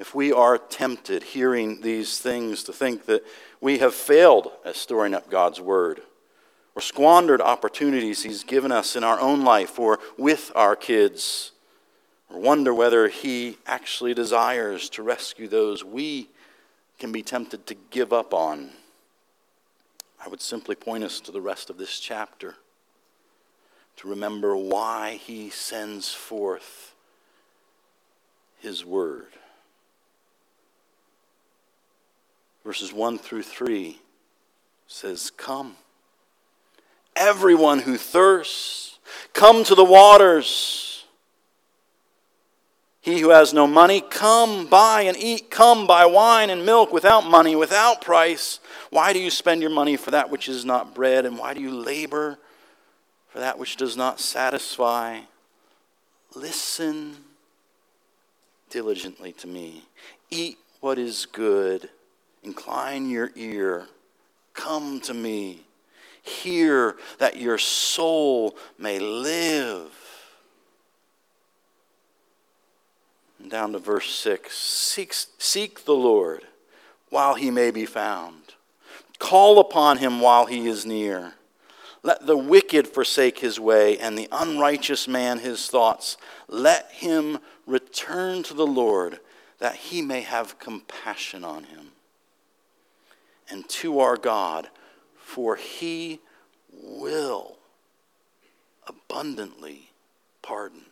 If 0.00 0.14
we 0.14 0.32
are 0.32 0.56
tempted 0.56 1.22
hearing 1.22 1.82
these 1.82 2.18
things 2.18 2.64
to 2.64 2.72
think 2.72 3.04
that 3.04 3.22
we 3.60 3.80
have 3.80 3.94
failed 3.94 4.50
at 4.64 4.74
storing 4.74 5.12
up 5.12 5.28
God's 5.28 5.60
word, 5.60 6.00
or 6.74 6.80
squandered 6.80 7.42
opportunities 7.42 8.22
He's 8.22 8.42
given 8.42 8.72
us 8.72 8.96
in 8.96 9.04
our 9.04 9.20
own 9.20 9.42
life 9.42 9.78
or 9.78 9.98
with 10.16 10.52
our 10.54 10.74
kids, 10.74 11.52
or 12.30 12.40
wonder 12.40 12.72
whether 12.72 13.08
He 13.08 13.58
actually 13.66 14.14
desires 14.14 14.88
to 14.90 15.02
rescue 15.02 15.48
those 15.48 15.84
we 15.84 16.30
can 16.98 17.12
be 17.12 17.22
tempted 17.22 17.66
to 17.66 17.74
give 17.90 18.10
up 18.10 18.32
on, 18.32 18.70
I 20.24 20.28
would 20.28 20.40
simply 20.40 20.76
point 20.76 21.04
us 21.04 21.20
to 21.20 21.30
the 21.30 21.42
rest 21.42 21.68
of 21.68 21.76
this 21.76 22.00
chapter 22.00 22.54
to 23.96 24.08
remember 24.08 24.56
why 24.56 25.20
He 25.22 25.50
sends 25.50 26.10
forth 26.14 26.94
His 28.60 28.82
Word. 28.82 29.26
Verses 32.64 32.92
1 32.92 33.18
through 33.18 33.42
3 33.42 33.98
says, 34.86 35.30
Come. 35.30 35.76
Everyone 37.16 37.80
who 37.80 37.96
thirsts, 37.96 38.98
come 39.32 39.64
to 39.64 39.74
the 39.74 39.84
waters. 39.84 41.04
He 43.02 43.20
who 43.20 43.30
has 43.30 43.54
no 43.54 43.66
money, 43.66 44.02
come 44.02 44.66
buy 44.66 45.02
and 45.02 45.16
eat. 45.16 45.50
Come 45.50 45.86
buy 45.86 46.04
wine 46.04 46.50
and 46.50 46.66
milk 46.66 46.92
without 46.92 47.22
money, 47.22 47.56
without 47.56 48.02
price. 48.02 48.60
Why 48.90 49.12
do 49.12 49.18
you 49.18 49.30
spend 49.30 49.62
your 49.62 49.70
money 49.70 49.96
for 49.96 50.10
that 50.10 50.30
which 50.30 50.48
is 50.48 50.64
not 50.64 50.94
bread? 50.94 51.24
And 51.24 51.38
why 51.38 51.54
do 51.54 51.60
you 51.60 51.74
labor 51.74 52.38
for 53.28 53.38
that 53.38 53.58
which 53.58 53.76
does 53.76 53.96
not 53.96 54.20
satisfy? 54.20 55.20
Listen 56.34 57.16
diligently 58.68 59.32
to 59.32 59.46
me. 59.46 59.84
Eat 60.30 60.58
what 60.80 60.98
is 60.98 61.26
good. 61.26 61.88
Incline 62.42 63.10
your 63.10 63.30
ear. 63.36 63.86
Come 64.54 65.00
to 65.02 65.14
me. 65.14 65.66
Hear 66.22 66.96
that 67.18 67.36
your 67.36 67.58
soul 67.58 68.56
may 68.78 68.98
live. 68.98 69.92
And 73.38 73.50
down 73.50 73.72
to 73.72 73.78
verse 73.78 74.10
6 74.10 74.54
seek, 74.54 75.14
seek 75.38 75.84
the 75.84 75.94
Lord 75.94 76.44
while 77.08 77.34
he 77.34 77.50
may 77.50 77.70
be 77.70 77.86
found, 77.86 78.54
call 79.18 79.58
upon 79.58 79.98
him 79.98 80.20
while 80.20 80.46
he 80.46 80.68
is 80.68 80.86
near. 80.86 81.34
Let 82.02 82.26
the 82.26 82.36
wicked 82.36 82.88
forsake 82.88 83.40
his 83.40 83.60
way, 83.60 83.98
and 83.98 84.16
the 84.16 84.28
unrighteous 84.32 85.06
man 85.06 85.40
his 85.40 85.66
thoughts. 85.66 86.16
Let 86.48 86.90
him 86.92 87.38
return 87.66 88.42
to 88.44 88.54
the 88.54 88.66
Lord, 88.66 89.20
that 89.58 89.74
he 89.74 90.00
may 90.00 90.22
have 90.22 90.58
compassion 90.58 91.44
on 91.44 91.64
him. 91.64 91.92
And 93.50 93.68
to 93.68 94.00
our 94.00 94.16
God, 94.16 94.68
for 95.16 95.56
he 95.56 96.20
will 96.72 97.58
abundantly 98.86 99.90
pardon. 100.42 100.82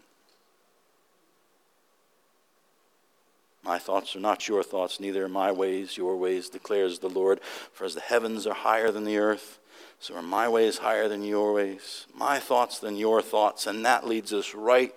My 3.63 3.79
thoughts 3.79 4.17
are 4.17 4.21
not 4.21 4.49
your 4.49 4.63
thoughts, 4.63 4.99
neither 4.99 5.25
are 5.25 5.29
my 5.29 5.53
ways 5.53 5.97
your 5.97 6.17
ways, 6.17 6.49
declares 6.49 7.01
the 7.01 7.11
Lord. 7.11 7.41
For 7.73 7.85
as 7.85 7.95
the 7.95 8.01
heavens 8.01 8.47
are 8.47 8.55
higher 8.55 8.91
than 8.91 9.05
the 9.05 9.19
earth, 9.19 9.59
so 10.01 10.15
are 10.15 10.23
my 10.23 10.49
ways 10.49 10.79
higher 10.79 11.09
than 11.09 11.23
your 11.23 11.53
ways, 11.53 12.07
my 12.15 12.39
thoughts 12.39 12.79
than 12.79 12.97
your 12.97 13.21
thoughts. 13.21 13.67
And 13.67 13.85
that 13.85 14.07
leads 14.07 14.33
us 14.33 14.55
right 14.55 14.95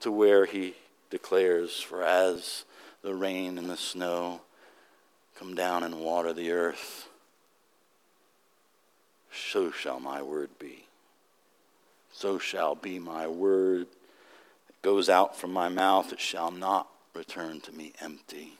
to 0.00 0.10
where 0.10 0.44
he 0.44 0.74
declares, 1.08 1.80
For 1.80 2.02
as 2.02 2.64
the 3.02 3.14
rain 3.14 3.56
and 3.56 3.70
the 3.70 3.76
snow 3.76 4.42
come 5.40 5.54
down 5.54 5.82
and 5.82 5.98
water 5.98 6.34
the 6.34 6.52
earth, 6.52 7.08
so 9.32 9.70
shall 9.70 9.98
my 9.98 10.20
word 10.20 10.50
be. 10.58 10.84
So 12.12 12.38
shall 12.38 12.74
be 12.74 12.98
my 12.98 13.26
word 13.26 13.86
that 14.66 14.82
goes 14.82 15.08
out 15.08 15.34
from 15.34 15.50
my 15.50 15.70
mouth. 15.70 16.12
It 16.12 16.20
shall 16.20 16.50
not 16.50 16.88
return 17.14 17.62
to 17.62 17.72
me 17.72 17.94
empty. 18.02 18.58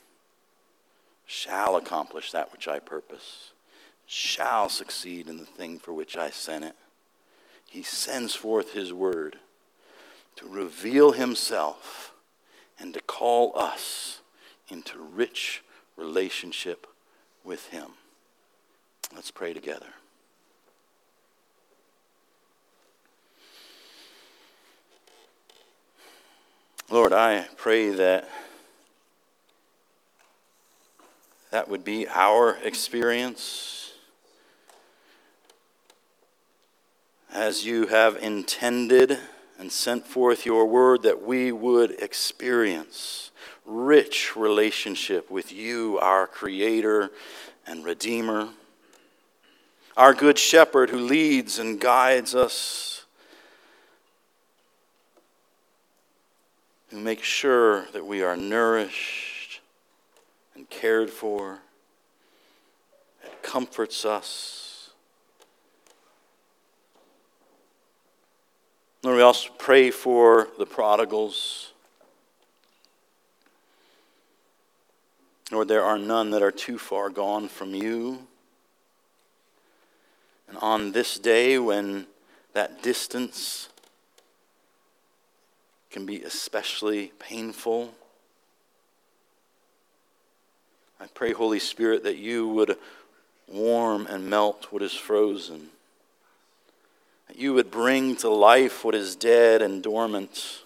Shall 1.26 1.76
accomplish 1.76 2.32
that 2.32 2.50
which 2.50 2.66
I 2.66 2.78
purpose. 2.78 3.50
Shall 4.06 4.70
succeed 4.70 5.28
in 5.28 5.36
the 5.36 5.44
thing 5.44 5.78
for 5.78 5.92
which 5.92 6.16
I 6.16 6.30
sent 6.30 6.64
it. 6.64 6.76
He 7.68 7.82
sends 7.82 8.34
forth 8.34 8.72
his 8.72 8.90
word 8.90 9.36
to 10.36 10.48
reveal 10.48 11.12
himself 11.12 12.14
and 12.78 12.94
to 12.94 13.02
call 13.02 13.52
us 13.54 14.22
into 14.70 14.98
rich 14.98 15.62
relationship 16.00 16.86
with 17.44 17.68
him. 17.68 17.90
Let's 19.14 19.30
pray 19.30 19.52
together. 19.52 19.86
Lord, 26.88 27.12
I 27.12 27.46
pray 27.56 27.90
that 27.90 28.28
that 31.50 31.68
would 31.68 31.84
be 31.84 32.08
our 32.08 32.56
experience 32.64 33.92
as 37.32 37.64
you 37.64 37.86
have 37.86 38.16
intended 38.16 39.18
and 39.58 39.70
sent 39.70 40.06
forth 40.06 40.46
your 40.46 40.66
word 40.66 41.02
that 41.02 41.22
we 41.22 41.52
would 41.52 41.92
experience 42.02 43.29
rich 43.66 44.36
relationship 44.36 45.30
with 45.30 45.52
you, 45.52 45.98
our 45.98 46.26
creator 46.26 47.10
and 47.66 47.84
redeemer, 47.84 48.48
our 49.96 50.14
good 50.14 50.38
shepherd 50.38 50.90
who 50.90 50.98
leads 50.98 51.58
and 51.58 51.80
guides 51.80 52.34
us 52.34 52.90
who 56.90 56.98
makes 56.98 57.26
sure 57.26 57.84
that 57.92 58.04
we 58.04 58.22
are 58.22 58.36
nourished 58.36 59.60
and 60.54 60.68
cared 60.68 61.08
for, 61.08 61.60
that 63.22 63.42
comforts 63.42 64.04
us. 64.04 64.90
Lord, 69.02 69.16
we 69.16 69.22
also 69.22 69.50
pray 69.56 69.90
for 69.90 70.48
the 70.58 70.66
prodigals. 70.66 71.69
Lord, 75.50 75.68
there 75.68 75.84
are 75.84 75.98
none 75.98 76.30
that 76.30 76.42
are 76.42 76.52
too 76.52 76.78
far 76.78 77.10
gone 77.10 77.48
from 77.48 77.74
you. 77.74 78.26
And 80.48 80.58
on 80.58 80.92
this 80.92 81.18
day, 81.18 81.58
when 81.58 82.06
that 82.52 82.82
distance 82.82 83.68
can 85.90 86.06
be 86.06 86.22
especially 86.22 87.12
painful. 87.18 87.92
I 91.00 91.06
pray, 91.14 91.32
Holy 91.32 91.58
Spirit, 91.58 92.04
that 92.04 92.16
you 92.16 92.48
would 92.48 92.76
warm 93.48 94.06
and 94.06 94.30
melt 94.30 94.68
what 94.70 94.82
is 94.82 94.94
frozen, 94.94 95.68
that 97.26 97.38
you 97.38 97.54
would 97.54 97.70
bring 97.70 98.14
to 98.16 98.28
life 98.28 98.84
what 98.84 98.94
is 98.94 99.16
dead 99.16 99.62
and 99.62 99.82
dormant. 99.82 100.60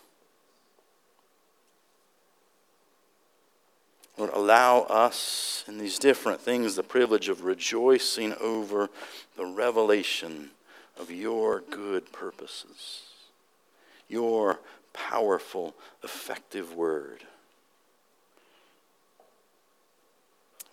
Lord, 4.17 4.31
allow 4.33 4.81
us 4.83 5.65
in 5.67 5.79
these 5.79 5.99
different 5.99 6.41
things 6.41 6.77
the 6.77 6.83
privilege 6.83 7.29
of 7.29 7.45
rejoicing 7.45 8.35
over 8.41 8.89
the 9.37 9.45
revelation 9.45 10.51
of 10.99 11.11
your 11.11 11.61
good 11.71 12.13
purposes, 12.13 13.03
your 14.09 14.61
powerful, 14.93 15.75
effective 16.05 16.75
word. 16.75 17.25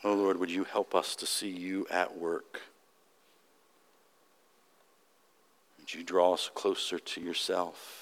Oh 0.04 0.14
Lord, 0.14 0.38
would 0.38 0.52
you 0.52 0.64
help 0.64 0.94
us 0.94 1.16
to 1.18 1.26
see 1.26 1.50
you 1.50 1.88
at 1.90 2.18
work? 2.18 2.62
Would 5.80 5.94
you 5.94 6.04
draw 6.04 6.34
us 6.34 6.50
closer 6.54 7.00
to 7.00 7.22
yourself? 7.22 8.01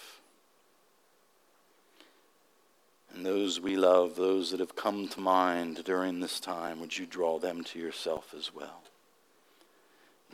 And 3.14 3.26
those 3.26 3.60
we 3.60 3.76
love, 3.76 4.16
those 4.16 4.52
that 4.52 4.60
have 4.60 4.76
come 4.76 5.08
to 5.10 5.20
mind 5.20 5.84
during 5.84 6.20
this 6.20 6.40
time, 6.40 6.80
would 6.80 6.98
you 6.98 7.06
draw 7.06 7.40
them 7.40 7.64
to 7.66 7.80
yourself 7.80 8.34
as 8.38 8.54
well? 8.54 8.82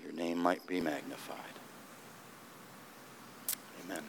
Your 0.04 0.12
name 0.12 0.38
might 0.38 0.66
be 0.68 0.82
magnified. 0.82 1.40
Amen. 3.84 4.04